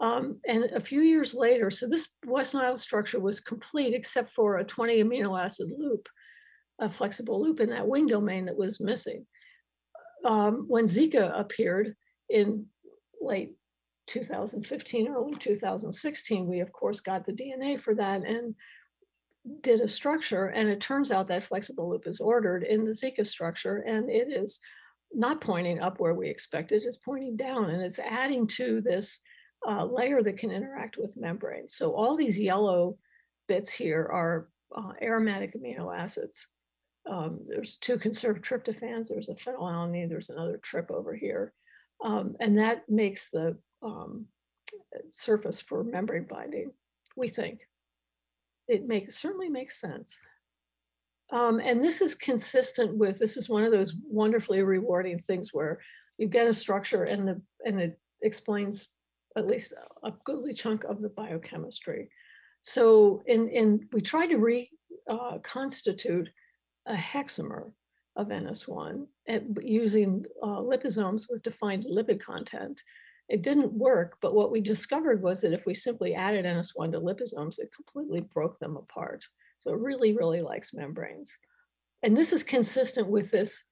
Um, 0.00 0.40
and 0.46 0.64
a 0.64 0.80
few 0.80 1.00
years 1.00 1.34
later, 1.34 1.70
so 1.70 1.88
this 1.88 2.10
West 2.26 2.54
Nile 2.54 2.78
structure 2.78 3.18
was 3.18 3.40
complete 3.40 3.94
except 3.94 4.32
for 4.32 4.58
a 4.58 4.64
20 4.64 5.02
amino 5.02 5.42
acid 5.42 5.72
loop, 5.76 6.08
a 6.78 6.88
flexible 6.88 7.42
loop 7.42 7.58
in 7.58 7.70
that 7.70 7.88
wing 7.88 8.06
domain 8.06 8.44
that 8.46 8.56
was 8.56 8.80
missing. 8.80 9.26
Um, 10.24 10.66
when 10.68 10.84
Zika 10.84 11.38
appeared 11.38 11.96
in 12.28 12.66
late 13.28 13.54
2015, 14.08 15.08
early 15.08 15.36
2016, 15.36 16.46
we 16.46 16.60
of 16.60 16.72
course 16.72 17.00
got 17.00 17.24
the 17.24 17.32
DNA 17.32 17.80
for 17.80 17.94
that 17.94 18.24
and 18.24 18.54
did 19.60 19.80
a 19.80 19.88
structure. 19.88 20.46
And 20.46 20.68
it 20.68 20.80
turns 20.80 21.12
out 21.12 21.28
that 21.28 21.44
flexible 21.44 21.88
loop 21.88 22.06
is 22.06 22.20
ordered 22.20 22.64
in 22.64 22.84
the 22.84 22.92
Zika 22.92 23.26
structure 23.26 23.78
and 23.78 24.10
it 24.10 24.28
is 24.32 24.58
not 25.12 25.40
pointing 25.40 25.80
up 25.80 26.00
where 26.00 26.14
we 26.14 26.28
expected, 26.28 26.82
it's 26.84 26.98
pointing 26.98 27.36
down 27.36 27.70
and 27.70 27.82
it's 27.82 27.98
adding 27.98 28.46
to 28.46 28.80
this 28.80 29.20
uh, 29.66 29.84
layer 29.84 30.22
that 30.22 30.38
can 30.38 30.50
interact 30.50 30.96
with 30.98 31.16
membranes. 31.16 31.74
So 31.74 31.94
all 31.94 32.16
these 32.16 32.38
yellow 32.38 32.98
bits 33.46 33.70
here 33.70 34.08
are 34.12 34.48
uh, 34.76 34.92
aromatic 35.02 35.54
amino 35.54 35.96
acids. 35.96 36.46
Um, 37.10 37.40
there's 37.48 37.78
two 37.78 37.98
conserved 37.98 38.44
tryptophans, 38.44 39.08
there's 39.08 39.30
a 39.30 39.34
phenylalanine, 39.34 40.10
there's 40.10 40.28
another 40.28 40.58
trip 40.58 40.90
over 40.90 41.14
here. 41.14 41.54
Um, 42.04 42.36
and 42.40 42.58
that 42.58 42.88
makes 42.88 43.30
the 43.30 43.56
um, 43.82 44.26
surface 45.10 45.60
for 45.60 45.84
membrane 45.84 46.26
binding, 46.28 46.72
we 47.16 47.28
think. 47.28 47.60
It 48.68 48.86
makes 48.86 49.16
certainly 49.16 49.48
makes 49.48 49.80
sense. 49.80 50.18
Um, 51.30 51.60
and 51.60 51.84
this 51.84 52.00
is 52.00 52.14
consistent 52.14 52.96
with, 52.96 53.18
this 53.18 53.36
is 53.36 53.48
one 53.48 53.64
of 53.64 53.72
those 53.72 53.94
wonderfully 54.08 54.62
rewarding 54.62 55.18
things 55.18 55.52
where 55.52 55.80
you 56.16 56.26
get 56.26 56.48
a 56.48 56.54
structure 56.54 57.04
and 57.04 57.28
the 57.28 57.40
and 57.64 57.80
it 57.80 57.98
explains 58.22 58.88
at 59.36 59.46
least 59.46 59.72
a 60.02 60.12
goodly 60.24 60.52
chunk 60.52 60.84
of 60.84 61.00
the 61.00 61.10
biochemistry. 61.10 62.10
So 62.62 63.22
in, 63.26 63.48
in 63.48 63.88
we 63.92 64.00
try 64.00 64.26
to 64.26 64.36
reconstitute 65.08 66.28
uh, 66.88 66.92
a 66.92 66.96
hexamer 66.96 67.70
of 68.16 68.28
NS1 68.28 68.90
and 68.90 69.06
using 69.60 70.24
uh, 70.42 70.60
liposomes 70.60 71.24
with 71.28 71.42
defined 71.42 71.84
lipid 71.84 72.20
content. 72.20 72.80
It 73.28 73.42
didn't 73.42 73.72
work, 73.72 74.16
but 74.22 74.34
what 74.34 74.50
we 74.50 74.60
discovered 74.60 75.22
was 75.22 75.42
that 75.42 75.52
if 75.52 75.66
we 75.66 75.74
simply 75.74 76.14
added 76.14 76.46
NS1 76.46 76.92
to 76.92 77.00
liposomes, 77.00 77.58
it 77.58 77.70
completely 77.74 78.22
broke 78.22 78.58
them 78.58 78.76
apart. 78.76 79.26
So 79.58 79.70
it 79.72 79.80
really, 79.80 80.16
really 80.16 80.40
likes 80.40 80.72
membranes. 80.72 81.36
And 82.02 82.16
this 82.16 82.32
is 82.32 82.42
consistent 82.42 83.08
with 83.08 83.30
this 83.30 83.64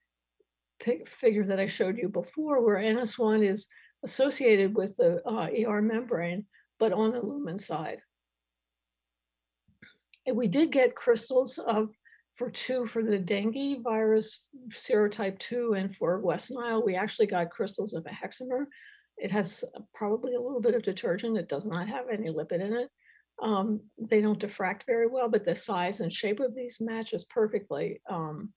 figure 1.06 1.44
that 1.44 1.60
I 1.60 1.66
showed 1.66 1.96
you 1.96 2.08
before, 2.08 2.62
where 2.62 2.76
NS1 2.76 3.48
is 3.48 3.66
associated 4.04 4.76
with 4.76 4.96
the 4.96 5.22
uh, 5.26 5.48
ER 5.66 5.80
membrane, 5.80 6.44
but 6.78 6.92
on 6.92 7.12
the 7.12 7.20
lumen 7.20 7.58
side. 7.58 8.00
And 10.26 10.36
we 10.36 10.48
did 10.48 10.72
get 10.72 10.96
crystals 10.96 11.58
of 11.58 11.90
for 12.37 12.50
two 12.50 12.87
for 12.87 13.02
the 13.02 13.19
dengue 13.19 13.83
virus 13.83 14.47
serotype 14.71 15.38
2 15.38 15.75
and 15.75 15.95
for 15.97 16.21
West 16.21 16.50
Nile, 16.50 16.85
we 16.85 16.95
actually 16.95 17.26
got 17.26 17.50
crystals 17.50 17.95
of 17.95 18.07
a 18.07 18.11
hexamer. 18.11 18.66
It 19.16 19.31
has 19.31 19.64
probably 19.95 20.35
a 20.35 20.40
little 20.40 20.61
bit 20.61 20.75
of 20.75 20.83
detergent. 20.83 21.38
It 21.38 21.49
does 21.49 21.66
not 21.66 21.88
have 21.88 22.07
any 22.12 22.28
lipid 22.28 22.61
in 22.61 22.75
it. 22.75 22.90
Um, 23.43 23.81
they 23.99 24.21
don't 24.21 24.38
diffract 24.38 24.83
very 24.87 25.07
well, 25.07 25.28
but 25.28 25.45
the 25.45 25.55
size 25.55 26.00
and 26.00 26.12
shape 26.12 26.40
of 26.40 26.55
these 26.55 26.78
matches 26.81 27.25
perfectly 27.25 28.00
um, 28.09 28.52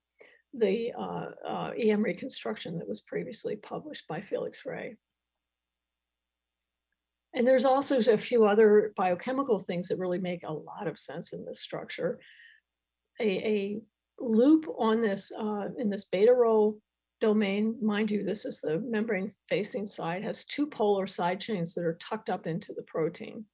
the 0.54 0.92
uh, 0.98 1.28
uh, 1.48 1.72
EM 1.78 2.04
reconstruction 2.04 2.78
that 2.80 2.88
was 2.88 3.02
previously 3.02 3.56
published 3.56 4.08
by 4.08 4.20
Felix 4.20 4.66
Ray. 4.66 4.98
And 7.34 7.48
there's 7.48 7.66
also 7.66 8.00
a 8.00 8.18
few 8.18 8.46
other 8.46 8.92
biochemical 8.98 9.60
things 9.60 9.88
that 9.88 10.00
really 10.00 10.18
make 10.18 10.44
a 10.44 10.52
lot 10.52 10.88
of 10.88 10.98
sense 10.98 11.32
in 11.32 11.46
this 11.46 11.62
structure. 11.62 12.20
A, 13.20 13.28
a 13.28 13.82
loop 14.20 14.66
on 14.78 15.02
this, 15.02 15.32
uh, 15.38 15.68
in 15.78 15.90
this 15.90 16.06
beta 16.06 16.34
rho 16.34 16.78
domain, 17.22 17.76
mind 17.82 18.12
you, 18.12 18.24
this 18.24 18.46
is 18.46 18.62
the 18.62 18.80
membrane 18.80 19.32
facing 19.48 19.86
side, 19.86 20.24
has 20.24 20.46
two 20.46 20.68
polar 20.68 21.08
side 21.08 21.40
chains 21.40 21.74
that 21.74 21.84
are 21.84 21.98
tucked 22.02 22.30
up 22.30 22.48
into 22.48 22.74
the 22.74 22.84
protein. 22.84 23.46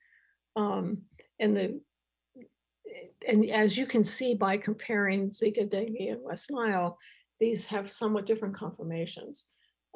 Um, 0.56 1.02
and 1.40 1.56
the 1.56 1.80
and 3.28 3.50
as 3.50 3.78
you 3.78 3.86
can 3.86 4.04
see 4.04 4.36
by 4.36 4.58
comparing 4.58 5.30
Zika, 5.30 5.70
dengue, 5.70 6.10
and 6.10 6.22
West 6.22 6.52
Nile, 6.52 6.98
these 7.40 7.66
have 7.66 7.92
somewhat 7.92 8.26
different 8.26 8.56
conformations 8.56 9.46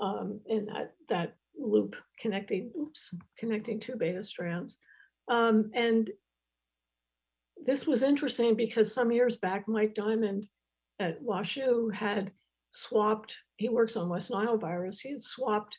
um, 0.02 0.40
in 0.48 0.66
that, 0.66 0.94
that 1.08 1.36
loop 1.58 1.96
connecting, 2.20 2.72
oops, 2.78 3.14
connecting 3.38 3.80
two 3.80 3.96
beta 3.96 4.24
strands. 4.24 4.78
Um, 5.28 5.70
and 5.74 6.10
this 7.66 7.86
was 7.86 8.02
interesting 8.02 8.56
because 8.56 8.94
some 8.94 9.12
years 9.12 9.38
back, 9.38 9.68
Mike 9.68 9.96
Diamond 9.96 10.48
at 11.00 11.24
WashU 11.24 11.94
had 11.94 12.32
swapped, 12.70 13.36
he 13.58 13.70
works 13.70 13.96
on 13.96 14.10
West 14.10 14.32
Nile 14.32 14.58
virus, 14.58 15.00
he 15.00 15.12
had 15.12 15.22
swapped 15.22 15.78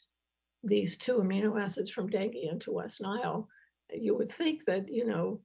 these 0.63 0.97
two 0.99 1.19
amino 1.19 1.61
acids 1.61 1.91
from 1.91 2.09
dengue 2.09 2.37
into 2.37 2.73
West 2.73 3.01
Nile. 3.01 3.49
You 3.93 4.17
would 4.17 4.29
think 4.29 4.67
that, 4.67 4.89
you 4.89 5.07
know, 5.07 5.41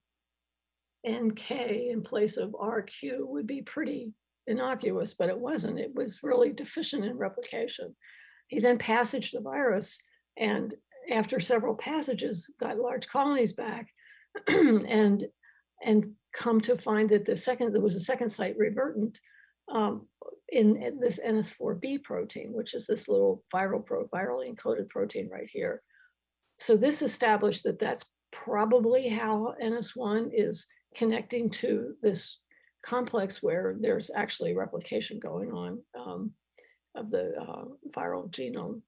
NK 1.08 1.52
in 1.52 2.02
place 2.04 2.38
of 2.38 2.52
RQ 2.52 3.20
would 3.28 3.48
be 3.48 3.62
pretty 3.62 4.14
innocuous, 4.48 5.14
but 5.14 5.30
it 5.30 5.38
wasn't. 5.38 5.80
It 5.80 5.94
was 5.94 6.22
really 6.24 6.52
deficient 6.52 7.06
in 7.06 7.18
replication. 7.18 7.96
He 8.48 8.60
then 8.60 8.78
passaged 8.78 9.36
the 9.36 9.42
virus 9.42 9.98
and 10.38 10.74
after 11.12 11.40
several 11.40 11.76
passages 11.76 12.50
got 12.60 12.78
large 12.78 13.08
colonies 13.08 13.54
back 13.54 13.90
and 14.48 15.26
and 15.84 16.14
come 16.36 16.60
to 16.62 16.78
find 16.78 17.10
that 17.10 17.26
the 17.26 17.38
second 17.38 17.74
there 17.74 17.82
was 17.82 17.96
a 17.96 18.02
second 18.02 18.30
site 18.30 18.58
revertant 18.58 19.20
um, 19.72 20.08
in, 20.50 20.82
in, 20.82 21.00
this 21.00 21.20
NS4B 21.26 22.04
protein, 22.04 22.52
which 22.54 22.74
is 22.74 22.86
this 22.86 23.08
little 23.08 23.44
viral 23.54 23.84
pro, 23.84 24.06
virally 24.08 24.54
encoded 24.54 24.90
protein 24.90 25.30
right 25.32 25.50
here. 25.52 25.82
So 26.60 26.78
this 26.78 27.02
established 27.02 27.64
that 27.64 27.80
that's 27.80 28.06
probably 28.32 29.08
how 29.08 29.56
NS1 29.64 30.30
is 30.34 30.68
connecting 30.96 31.50
to 31.50 31.94
this 32.02 32.38
complex 32.84 33.42
where 33.42 33.76
there's 33.80 34.12
actually 34.16 34.56
replication 34.56 35.20
going 35.20 35.52
on 35.52 35.80
um, 35.98 36.32
of 36.96 37.10
the 37.10 37.34
uh, 37.42 37.66
viral 37.98 38.30
genome. 38.30 38.82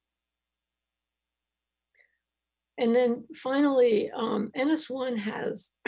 And 2.78 2.96
then 2.96 3.26
finally, 3.42 4.12
um, 4.16 4.52
NS1 4.56 5.18
has 5.18 5.72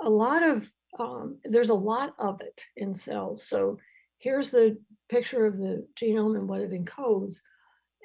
a 0.00 0.08
lot 0.08 0.42
of, 0.42 0.70
um, 0.98 1.38
there's 1.44 1.70
a 1.70 1.74
lot 1.74 2.14
of 2.18 2.40
it 2.40 2.64
in 2.76 2.94
cells. 2.94 3.46
So 3.46 3.78
here's 4.18 4.50
the 4.50 4.78
picture 5.08 5.46
of 5.46 5.58
the 5.58 5.86
genome 6.00 6.36
and 6.36 6.48
what 6.48 6.60
it 6.60 6.72
encodes. 6.72 7.36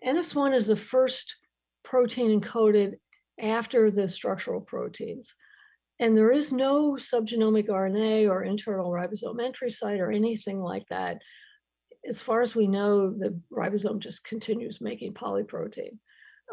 NS1 0.05 0.55
is 0.55 0.67
the 0.67 0.75
first 0.75 1.35
protein 1.83 2.39
encoded 2.39 2.95
after 3.39 3.91
the 3.91 4.07
structural 4.07 4.61
proteins. 4.61 5.33
And 5.99 6.15
there 6.15 6.31
is 6.31 6.51
no 6.51 6.93
subgenomic 6.93 7.69
RNA 7.69 8.29
or 8.29 8.43
internal 8.43 8.91
ribosome 8.91 9.43
entry 9.43 9.71
site 9.71 9.99
or 9.99 10.11
anything 10.11 10.59
like 10.59 10.87
that. 10.89 11.21
As 12.07 12.21
far 12.21 12.41
as 12.41 12.55
we 12.55 12.67
know, 12.67 13.11
the 13.11 13.39
ribosome 13.51 13.99
just 13.99 14.23
continues 14.23 14.79
making 14.79 15.13
polyprotein. 15.13 15.97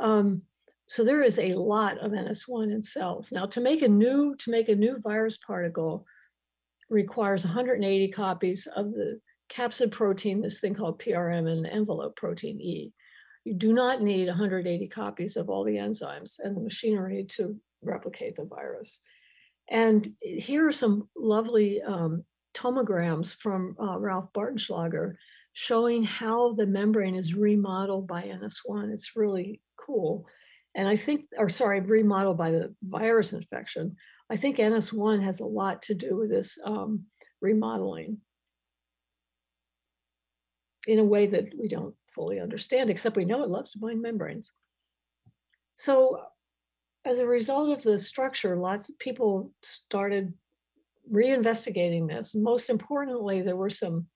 Um, 0.01 0.43
so 0.87 1.05
there 1.05 1.23
is 1.23 1.39
a 1.39 1.55
lot 1.55 1.99
of 1.99 2.13
NS1 2.13 2.73
in 2.73 2.83
cells. 2.83 3.33
Now 3.33 3.47
to 3.47 3.61
make 3.61 3.83
a 3.83 3.89
new, 3.89 4.35
to 4.37 4.51
make 4.51 4.69
a 4.69 4.75
new 4.75 4.99
virus 5.01 5.39
particle 5.39 6.05
requires 6.91 7.45
180 7.45 8.09
copies 8.13 8.69
of 8.77 8.93
the 8.93 9.21
capsid 9.51 9.91
protein, 9.91 10.41
this 10.41 10.61
thing 10.61 10.75
called 10.75 11.01
PRM 11.01 11.51
and 11.51 11.65
the 11.65 11.73
envelope 11.73 12.17
protein 12.17 12.61
E. 12.61 12.93
You 13.45 13.55
do 13.55 13.73
not 13.73 14.03
need 14.03 14.29
180 14.29 14.89
copies 14.89 15.37
of 15.37 15.51
all 15.51 15.65
the 15.65 15.77
enzymes 15.77 16.39
and 16.39 16.57
the 16.57 16.63
machinery 16.63 17.27
to 17.37 17.57
replicate 17.83 18.37
the 18.37 18.45
virus. 18.45 19.01
And 19.69 20.11
here 20.21 20.67
are 20.67 20.73
some 20.73 21.09
lovely 21.17 21.81
um, 21.83 22.25
tomograms 22.55 23.37
from 23.37 23.77
uh, 23.81 23.99
Ralph 23.99 24.33
Bartenschlager 24.35 25.15
showing 25.53 26.05
how 26.05 26.53
the 26.53 26.67
membrane 26.67 27.15
is 27.15 27.35
remodeled 27.35 28.07
by 28.07 28.23
NS1. 28.23 28.93
It's 28.93 29.17
really 29.17 29.61
cool. 29.77 30.27
And 30.75 30.89
I 30.89 30.97
think, 30.97 31.27
or 31.37 31.49
sorry, 31.49 31.81
remodeled 31.81 32.37
by 32.37 32.51
the 32.51 32.75
virus 32.83 33.33
infection. 33.33 33.97
I 34.31 34.37
think 34.37 34.59
NS1 34.59 35.23
has 35.23 35.41
a 35.41 35.47
lot 35.47 35.83
to 35.83 35.95
do 35.95 36.17
with 36.17 36.31
this 36.31 36.59
um, 36.65 37.05
remodeling 37.41 38.19
in 40.87 40.99
a 40.99 41.05
way 41.05 41.27
that 41.27 41.53
we 41.59 41.69
don't 41.69 41.95
fully 42.09 42.41
understand, 42.41 42.91
except 42.91 43.17
we 43.17 43.25
know 43.25 43.43
it 43.43 43.51
loves 43.51 43.73
to 43.73 43.79
bind 43.79 44.03
membranes. 44.03 44.51
So 45.77 46.21
as 47.05 47.19
a 47.19 47.27
result 47.27 47.77
of 47.77 47.83
the 47.83 47.99
structure, 47.99 48.57
lots 48.57 48.89
of 48.89 48.99
people 48.99 49.53
started 49.63 50.33
reinvestigating 51.13 52.09
this. 52.09 52.35
Most 52.35 52.71
importantly, 52.71 53.43
there 53.43 53.57
were 53.57 53.71
some 53.71 54.07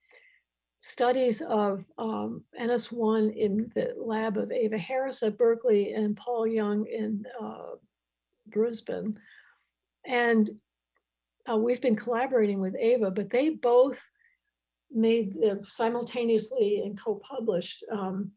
studies 0.80 1.42
of 1.42 1.84
um, 1.98 2.44
NS1 2.60 3.36
in 3.36 3.70
the 3.74 3.94
lab 3.96 4.36
of 4.36 4.52
Ava 4.52 4.78
Harris 4.78 5.22
at 5.22 5.36
Berkeley 5.36 5.92
and 5.92 6.16
Paul 6.16 6.46
Young 6.46 6.86
in 6.86 7.24
uh, 7.40 7.76
Brisbane. 8.46 9.18
And 10.06 10.50
uh, 11.50 11.56
we've 11.56 11.80
been 11.80 11.96
collaborating 11.96 12.60
with 12.60 12.76
Ava, 12.78 13.10
but 13.10 13.30
they 13.30 13.50
both 13.50 14.00
made 14.90 15.34
the, 15.34 15.62
simultaneously 15.68 16.82
and 16.84 17.00
co-published 17.00 17.84
um, 17.90 18.32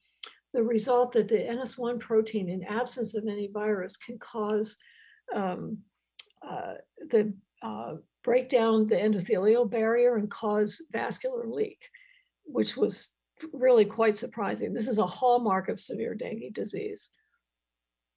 the 0.53 0.63
result 0.63 1.13
that 1.13 1.29
the 1.29 1.37
NS1 1.37 1.99
protein 1.99 2.49
in 2.49 2.63
absence 2.63 3.15
of 3.15 3.25
any 3.27 3.47
virus 3.47 3.97
can 3.97 4.17
cause 4.19 4.77
um, 5.33 5.77
uh, 6.45 6.73
the 7.09 7.33
uh, 7.61 7.95
break 8.23 8.49
down 8.49 8.87
the 8.87 8.95
endothelial 8.95 9.69
barrier 9.69 10.15
and 10.15 10.29
cause 10.29 10.81
vascular 10.91 11.47
leak, 11.47 11.87
which 12.45 12.75
was 12.75 13.13
really 13.53 13.85
quite 13.85 14.17
surprising. 14.17 14.73
This 14.73 14.87
is 14.87 14.97
a 14.97 15.05
hallmark 15.05 15.69
of 15.69 15.79
severe 15.79 16.15
dengue 16.15 16.53
disease. 16.53 17.09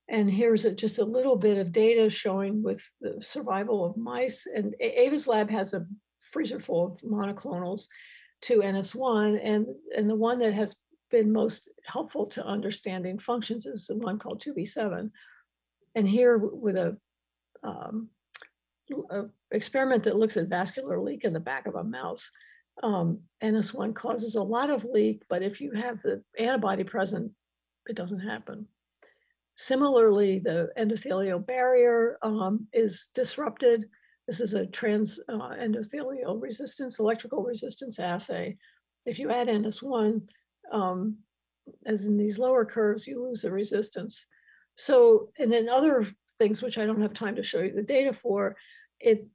And 0.09 0.31
here's 0.31 0.65
a, 0.65 0.73
just 0.73 0.99
a 0.99 1.05
little 1.05 1.37
bit 1.37 1.57
of 1.57 1.73
data 1.73 2.11
showing 2.11 2.63
with 2.63 2.83
the 3.01 3.19
survival 3.23 3.85
of 3.85 3.97
mice. 3.97 4.47
And 4.47 4.75
Ava's 4.81 5.27
lab 5.27 5.51
has 5.51 5.73
a 5.73 5.87
freezer 6.21 6.61
full 6.61 6.87
of 6.87 7.01
monoclonals 7.01 7.87
to 8.43 8.59
NS1, 8.59 9.41
and, 9.43 9.67
and 9.97 10.11
the 10.11 10.15
one 10.15 10.39
that 10.41 10.53
has 10.53 10.77
been 11.11 11.33
most 11.33 11.71
helpful 11.87 12.27
to 12.27 12.45
understanding 12.45 13.19
functions 13.19 13.65
is 13.65 13.87
the 13.87 13.97
one 13.97 14.19
called 14.19 14.43
2B7. 14.43 15.11
And 15.95 16.09
here 16.09 16.37
with 16.37 16.77
a, 16.77 16.99
um, 17.63 18.11
a 19.11 19.23
experiment 19.51 20.05
that 20.05 20.17
looks 20.17 20.37
at 20.37 20.49
vascular 20.49 21.01
leak 21.01 21.25
in 21.25 21.33
the 21.33 21.41
back 21.41 21.67
of 21.67 21.77
a 21.77 21.85
mouse, 21.85 22.29
um, 22.83 23.21
NS1 23.43 23.95
causes 23.95 24.35
a 24.35 24.43
lot 24.43 24.71
of 24.71 24.85
leak, 24.85 25.23
but 25.29 25.43
if 25.43 25.61
you 25.61 25.73
have 25.73 26.03
the 26.03 26.23
antibody 26.39 26.85
present, 26.85 27.33
it 27.87 27.97
doesn't 27.97 28.21
happen. 28.21 28.67
Similarly, 29.57 30.41
the 30.41 30.71
endothelial 30.79 31.45
barrier 31.47 32.19
um, 32.23 32.67
is 32.73 33.11
disrupted. 33.15 33.87
This 34.27 34.41
is 34.41 34.55
a 34.55 34.67
trans 34.67 35.21
uh, 35.29 35.51
endothelial 35.51 36.41
resistance, 36.41 36.99
electrical 36.99 37.43
resistance 37.43 37.99
assay. 37.99 38.57
If 39.07 39.19
you 39.19 39.31
add 39.31 39.49
NS1, 39.49 40.23
um, 40.73 41.19
as 41.87 42.05
in 42.05 42.17
these 42.17 42.39
lower 42.39 42.65
curves, 42.65 43.07
you 43.07 43.23
lose 43.23 43.43
the 43.43 43.53
resistance. 43.53 44.27
So, 44.75 45.29
and 45.39 45.53
then 45.53 45.69
other 45.69 46.07
things 46.39 46.63
which 46.63 46.79
I 46.79 46.87
don't 46.87 47.03
have 47.03 47.15
time 47.15 47.37
to 47.37 47.43
show 47.43 47.61
you 47.61 47.73
the 47.73 47.83
data 47.83 48.13
for, 48.13 48.57
it 48.99 49.27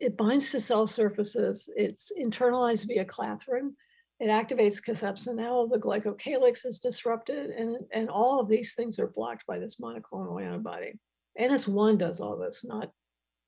it 0.00 0.16
binds 0.16 0.50
to 0.50 0.60
cell 0.60 0.86
surfaces, 0.86 1.68
it's 1.76 2.10
internalized 2.18 2.86
via 2.86 3.04
clathrin, 3.04 3.74
it 4.18 4.28
activates 4.28 4.82
cathepsin 4.84 5.42
L, 5.42 5.68
the 5.68 5.78
glycocalyx 5.78 6.66
is 6.66 6.78
disrupted, 6.78 7.50
and, 7.50 7.76
and 7.92 8.08
all 8.08 8.40
of 8.40 8.48
these 8.48 8.74
things 8.74 8.98
are 8.98 9.06
blocked 9.06 9.46
by 9.46 9.58
this 9.58 9.76
monoclonal 9.76 10.42
antibody. 10.42 10.98
NS1 11.38 11.98
does 11.98 12.20
all 12.20 12.36
this, 12.36 12.64
not 12.64 12.92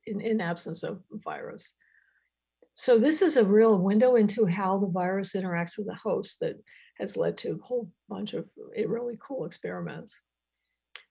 in, 0.07 0.21
in 0.21 0.41
absence 0.41 0.83
of 0.83 1.03
virus. 1.11 1.73
So 2.75 2.99
this 2.99 3.21
is 3.21 3.37
a 3.37 3.45
real 3.45 3.79
window 3.79 4.17
into 4.17 4.47
how 4.47 4.79
the 4.79 4.87
virus 4.87 5.33
interacts 5.35 5.77
with 5.77 5.87
the 5.87 5.95
host 5.95 6.39
that 6.41 6.57
has 6.99 7.17
led 7.17 7.37
to 7.39 7.53
a 7.53 7.65
whole 7.67 7.91
bunch 8.09 8.33
of 8.33 8.49
really 8.87 9.19
cool 9.21 9.45
experiments. 9.45 10.19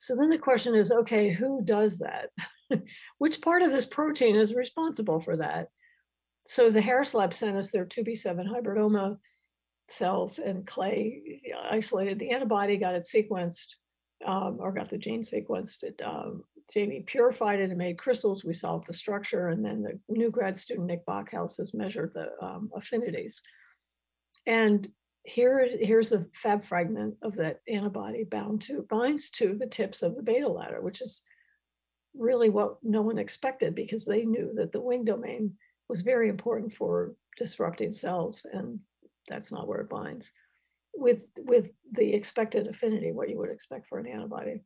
So 0.01 0.15
then 0.15 0.29
the 0.29 0.37
question 0.39 0.73
is, 0.73 0.91
okay, 0.91 1.29
who 1.29 1.61
does 1.63 1.99
that? 1.99 2.31
Which 3.19 3.39
part 3.39 3.61
of 3.61 3.71
this 3.71 3.85
protein 3.85 4.35
is 4.35 4.55
responsible 4.55 5.21
for 5.21 5.37
that? 5.37 5.67
So 6.47 6.71
the 6.71 6.81
Harris 6.81 7.13
lab 7.13 7.35
sent 7.35 7.55
us 7.55 7.69
their 7.69 7.85
2B7 7.85 8.47
hybridoma 8.49 9.17
cells 9.89 10.39
and 10.39 10.65
Clay 10.65 11.41
isolated 11.69 12.17
the 12.17 12.31
antibody, 12.31 12.77
got 12.77 12.95
it 12.95 13.03
sequenced, 13.03 13.75
um, 14.25 14.57
or 14.59 14.71
got 14.71 14.89
the 14.89 14.97
gene 14.97 15.21
sequenced. 15.21 15.83
It, 15.83 16.01
um, 16.03 16.45
Jamie 16.73 17.03
purified 17.05 17.59
it 17.59 17.69
and 17.69 17.77
made 17.77 17.99
crystals. 17.99 18.43
We 18.43 18.55
solved 18.55 18.87
the 18.87 18.95
structure. 18.95 19.49
And 19.49 19.63
then 19.63 19.83
the 19.83 19.99
new 20.09 20.31
grad 20.31 20.57
student, 20.57 20.87
Nick 20.87 21.05
Bachhaus, 21.05 21.57
has 21.57 21.75
measured 21.75 22.13
the 22.15 22.29
um, 22.43 22.71
affinities. 22.75 23.39
And 24.47 24.87
here, 25.23 25.67
here's 25.79 26.09
the 26.09 26.27
Fab 26.33 26.65
fragment 26.65 27.15
of 27.21 27.35
that 27.35 27.61
antibody 27.67 28.23
bound 28.23 28.61
to, 28.63 28.85
binds 28.89 29.29
to 29.31 29.55
the 29.55 29.67
tips 29.67 30.01
of 30.01 30.15
the 30.15 30.23
beta 30.23 30.47
ladder, 30.47 30.81
which 30.81 31.01
is 31.01 31.21
really 32.15 32.49
what 32.49 32.77
no 32.83 33.01
one 33.01 33.17
expected 33.17 33.75
because 33.75 34.05
they 34.05 34.25
knew 34.25 34.51
that 34.55 34.71
the 34.71 34.81
wing 34.81 35.05
domain 35.05 35.53
was 35.87 36.01
very 36.01 36.29
important 36.29 36.73
for 36.73 37.13
disrupting 37.37 37.91
cells 37.91 38.45
and 38.51 38.79
that's 39.27 39.51
not 39.51 39.67
where 39.67 39.79
it 39.79 39.89
binds. 39.89 40.31
With 40.93 41.25
with 41.37 41.71
the 41.91 42.13
expected 42.13 42.67
affinity 42.67 43.11
what 43.13 43.29
you 43.29 43.37
would 43.37 43.49
expect 43.49 43.87
for 43.87 43.97
an 43.99 44.07
antibody. 44.07 44.61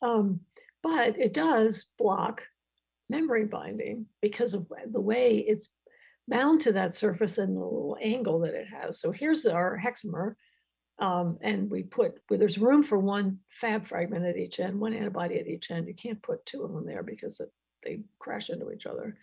Um, 0.00 0.40
but 0.82 1.18
it 1.18 1.34
does 1.34 1.90
block 1.98 2.42
membrane 3.10 3.48
binding 3.48 4.06
because 4.22 4.54
of 4.54 4.66
the 4.90 5.00
way 5.00 5.44
it's 5.46 5.68
bound 6.28 6.60
to 6.62 6.72
that 6.72 6.94
surface 6.94 7.38
and 7.38 7.56
the 7.56 7.60
little 7.60 7.96
angle 8.00 8.40
that 8.40 8.54
it 8.54 8.68
has. 8.68 9.00
So 9.00 9.10
here's 9.10 9.46
our 9.46 9.78
hexamer. 9.78 10.34
Um, 10.98 11.38
and 11.40 11.70
we 11.70 11.82
put, 11.82 12.14
well, 12.30 12.38
there's 12.38 12.58
room 12.58 12.82
for 12.82 12.98
one 12.98 13.38
fab 13.48 13.86
fragment 13.86 14.24
at 14.24 14.36
each 14.36 14.60
end, 14.60 14.78
one 14.78 14.94
antibody 14.94 15.38
at 15.38 15.48
each 15.48 15.70
end. 15.70 15.88
You 15.88 15.94
can't 15.94 16.22
put 16.22 16.46
two 16.46 16.62
of 16.62 16.72
them 16.72 16.86
there 16.86 17.02
because 17.02 17.40
it, 17.40 17.50
they 17.82 18.00
crash 18.18 18.50
into 18.50 18.70
each 18.70 18.86
other. 18.86 19.16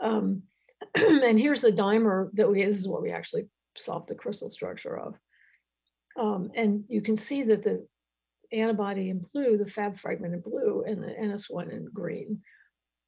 Um, 0.00 0.42
and 0.94 1.38
here's 1.38 1.62
the 1.62 1.72
dimer 1.72 2.30
that 2.34 2.50
we, 2.50 2.64
this 2.64 2.78
is 2.78 2.86
what 2.86 3.02
we 3.02 3.10
actually 3.10 3.48
solved 3.76 4.08
the 4.08 4.14
crystal 4.14 4.50
structure 4.50 4.96
of. 4.96 5.14
Um, 6.18 6.50
and 6.54 6.84
you 6.88 7.02
can 7.02 7.16
see 7.16 7.42
that 7.44 7.64
the 7.64 7.86
antibody 8.52 9.10
in 9.10 9.24
blue, 9.32 9.58
the 9.58 9.70
fab 9.70 9.98
fragment 9.98 10.34
in 10.34 10.40
blue, 10.40 10.84
and 10.86 11.02
the 11.02 11.08
NS1 11.08 11.72
in 11.72 11.86
green, 11.92 12.40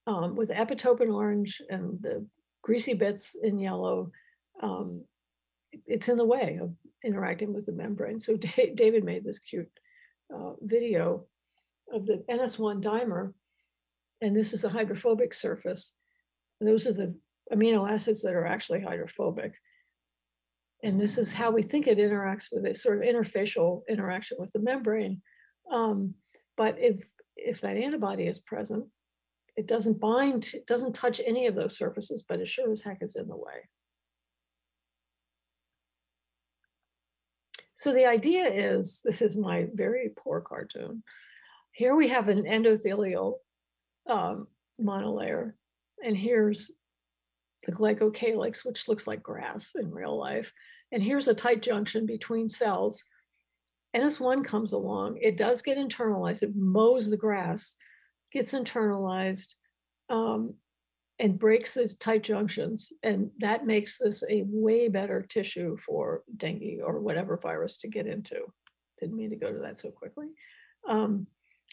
um, 0.06 0.34
with 0.34 0.48
the 0.48 0.54
epitope 0.54 1.00
in 1.00 1.10
orange 1.10 1.60
and 1.70 2.00
the 2.00 2.26
greasy 2.68 2.92
bits 2.92 3.34
in 3.42 3.58
yellow, 3.58 4.12
um, 4.62 5.02
it's 5.86 6.10
in 6.10 6.18
the 6.18 6.32
way 6.36 6.58
of 6.60 6.74
interacting 7.02 7.54
with 7.54 7.64
the 7.64 7.72
membrane. 7.72 8.20
So 8.20 8.36
David 8.74 9.04
made 9.04 9.24
this 9.24 9.38
cute 9.38 9.70
uh, 10.34 10.52
video 10.60 11.24
of 11.90 12.04
the 12.04 12.22
NS1 12.28 12.84
dimer. 12.84 13.32
and 14.20 14.36
this 14.36 14.52
is 14.52 14.60
the 14.60 14.68
hydrophobic 14.68 15.32
surface. 15.32 15.94
Those 16.60 16.86
are 16.86 16.92
the 16.92 17.14
amino 17.50 17.90
acids 17.90 18.20
that 18.20 18.34
are 18.34 18.44
actually 18.44 18.82
hydrophobic. 18.82 19.54
And 20.82 21.00
this 21.00 21.16
is 21.16 21.32
how 21.32 21.50
we 21.50 21.62
think 21.62 21.86
it 21.86 21.96
interacts 21.96 22.48
with 22.52 22.66
a 22.66 22.74
sort 22.74 22.98
of 22.98 23.08
interfacial 23.08 23.80
interaction 23.88 24.36
with 24.38 24.52
the 24.52 24.60
membrane. 24.60 25.22
Um, 25.72 26.16
but 26.58 26.76
if 26.78 27.02
if 27.34 27.62
that 27.62 27.78
antibody 27.78 28.24
is 28.24 28.40
present, 28.40 28.84
it 29.58 29.66
doesn't 29.66 29.98
bind, 29.98 30.50
it 30.54 30.68
doesn't 30.68 30.94
touch 30.94 31.20
any 31.26 31.48
of 31.48 31.56
those 31.56 31.76
surfaces, 31.76 32.22
but 32.22 32.38
it 32.38 32.46
sure 32.46 32.70
as 32.70 32.80
heck 32.80 33.02
is 33.02 33.16
in 33.16 33.26
the 33.26 33.36
way. 33.36 33.68
So 37.74 37.92
the 37.92 38.06
idea 38.06 38.44
is, 38.44 39.02
this 39.04 39.20
is 39.20 39.36
my 39.36 39.66
very 39.74 40.12
poor 40.16 40.40
cartoon. 40.40 41.02
Here 41.72 41.96
we 41.96 42.06
have 42.06 42.28
an 42.28 42.44
endothelial 42.44 43.38
um, 44.08 44.46
monolayer, 44.80 45.54
and 46.04 46.16
here's 46.16 46.70
the 47.64 47.72
glycocalyx, 47.72 48.64
which 48.64 48.86
looks 48.86 49.08
like 49.08 49.24
grass 49.24 49.72
in 49.74 49.90
real 49.90 50.16
life. 50.16 50.52
And 50.92 51.02
here's 51.02 51.26
a 51.26 51.34
tight 51.34 51.62
junction 51.62 52.06
between 52.06 52.48
cells. 52.48 53.02
NS1 53.96 54.44
comes 54.44 54.70
along, 54.70 55.18
it 55.20 55.36
does 55.36 55.62
get 55.62 55.78
internalized, 55.78 56.44
it 56.44 56.54
mows 56.54 57.10
the 57.10 57.16
grass, 57.16 57.74
gets 58.32 58.52
internalized, 58.52 59.54
um, 60.10 60.54
and 61.18 61.38
breaks 61.38 61.74
those 61.74 61.96
tight 61.96 62.22
junctions. 62.22 62.92
And 63.02 63.30
that 63.38 63.66
makes 63.66 63.98
this 63.98 64.22
a 64.28 64.44
way 64.46 64.88
better 64.88 65.22
tissue 65.22 65.76
for 65.76 66.22
dengue 66.36 66.80
or 66.84 67.00
whatever 67.00 67.36
virus 67.36 67.78
to 67.78 67.88
get 67.88 68.06
into. 68.06 68.40
Didn't 69.00 69.16
mean 69.16 69.30
to 69.30 69.36
go 69.36 69.52
to 69.52 69.58
that 69.60 69.80
so 69.80 69.90
quickly. 69.90 70.28
Um, 70.88 71.26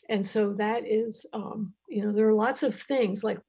and 0.10 0.26
so 0.26 0.54
that 0.54 0.84
is, 0.88 1.26
um, 1.34 1.74
you 1.88 2.04
know, 2.04 2.12
there 2.12 2.28
are 2.28 2.34
lots 2.34 2.63
of 2.63 2.80
things 2.80 3.24
like 3.24 3.39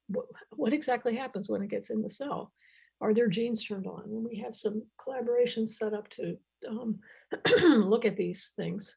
what, 0.57 0.73
exactly 0.73 1.17
happens 1.17 1.49
when 1.49 1.63
it 1.63 1.71
gets 1.71 1.91
in 1.91 2.03
the 2.03 2.11
cell? 2.11 2.53
Are 3.01 3.13
there 3.13 3.29
genes 3.29 3.65
turned 3.65 3.87
on? 3.87 4.05
And 4.05 4.25
we 4.25 4.39
have 4.39 4.57
some 4.57 4.83
collaborations 4.99 5.71
set 5.71 5.93
up 5.93 6.09
to 6.11 6.37
um, 6.69 6.99
look 7.63 8.05
at 8.05 8.17
these 8.17 8.53
things. 8.57 8.97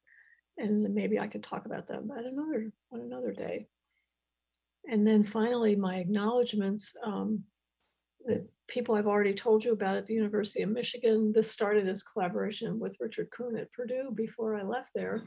And 0.57 0.93
maybe 0.93 1.19
I 1.19 1.27
could 1.27 1.43
talk 1.43 1.65
about 1.65 1.87
them 1.87 2.11
at 2.17 2.25
another 2.25 2.71
on 2.91 3.01
another 3.01 3.31
day. 3.31 3.67
And 4.87 5.05
then 5.05 5.23
finally, 5.23 5.75
my 5.75 5.97
acknowledgements. 5.97 6.95
Um, 7.03 7.43
the 8.25 8.47
people 8.67 8.95
I've 8.95 9.07
already 9.07 9.33
told 9.33 9.63
you 9.63 9.71
about 9.71 9.97
at 9.97 10.05
the 10.05 10.13
University 10.13 10.61
of 10.61 10.69
Michigan. 10.69 11.31
This 11.33 11.51
started 11.51 11.87
as 11.87 12.03
collaboration 12.03 12.79
with 12.79 12.97
Richard 12.99 13.29
Kuhn 13.31 13.57
at 13.57 13.71
Purdue 13.73 14.11
before 14.13 14.55
I 14.55 14.63
left 14.63 14.91
there. 14.93 15.23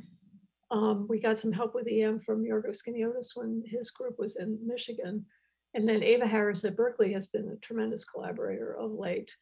Um, 0.71 1.07
we 1.09 1.21
got 1.21 1.39
some 1.39 1.53
help 1.53 1.75
with 1.75 1.89
EM 1.89 2.21
from 2.21 2.45
Yorgos 2.45 2.79
Giniotis 2.87 3.31
when 3.35 3.63
his 3.67 3.91
group 3.91 4.19
was 4.19 4.37
in 4.37 4.59
Michigan. 4.65 5.27
And 5.75 5.89
then 5.89 6.03
Ava 6.03 6.27
Harris 6.27 6.65
at 6.65 6.77
Berkeley 6.77 7.13
has 7.13 7.27
been 7.27 7.49
a 7.49 7.57
tremendous 7.57 8.05
collaborator 8.05 8.77
of 8.79 8.93
late. 8.93 9.35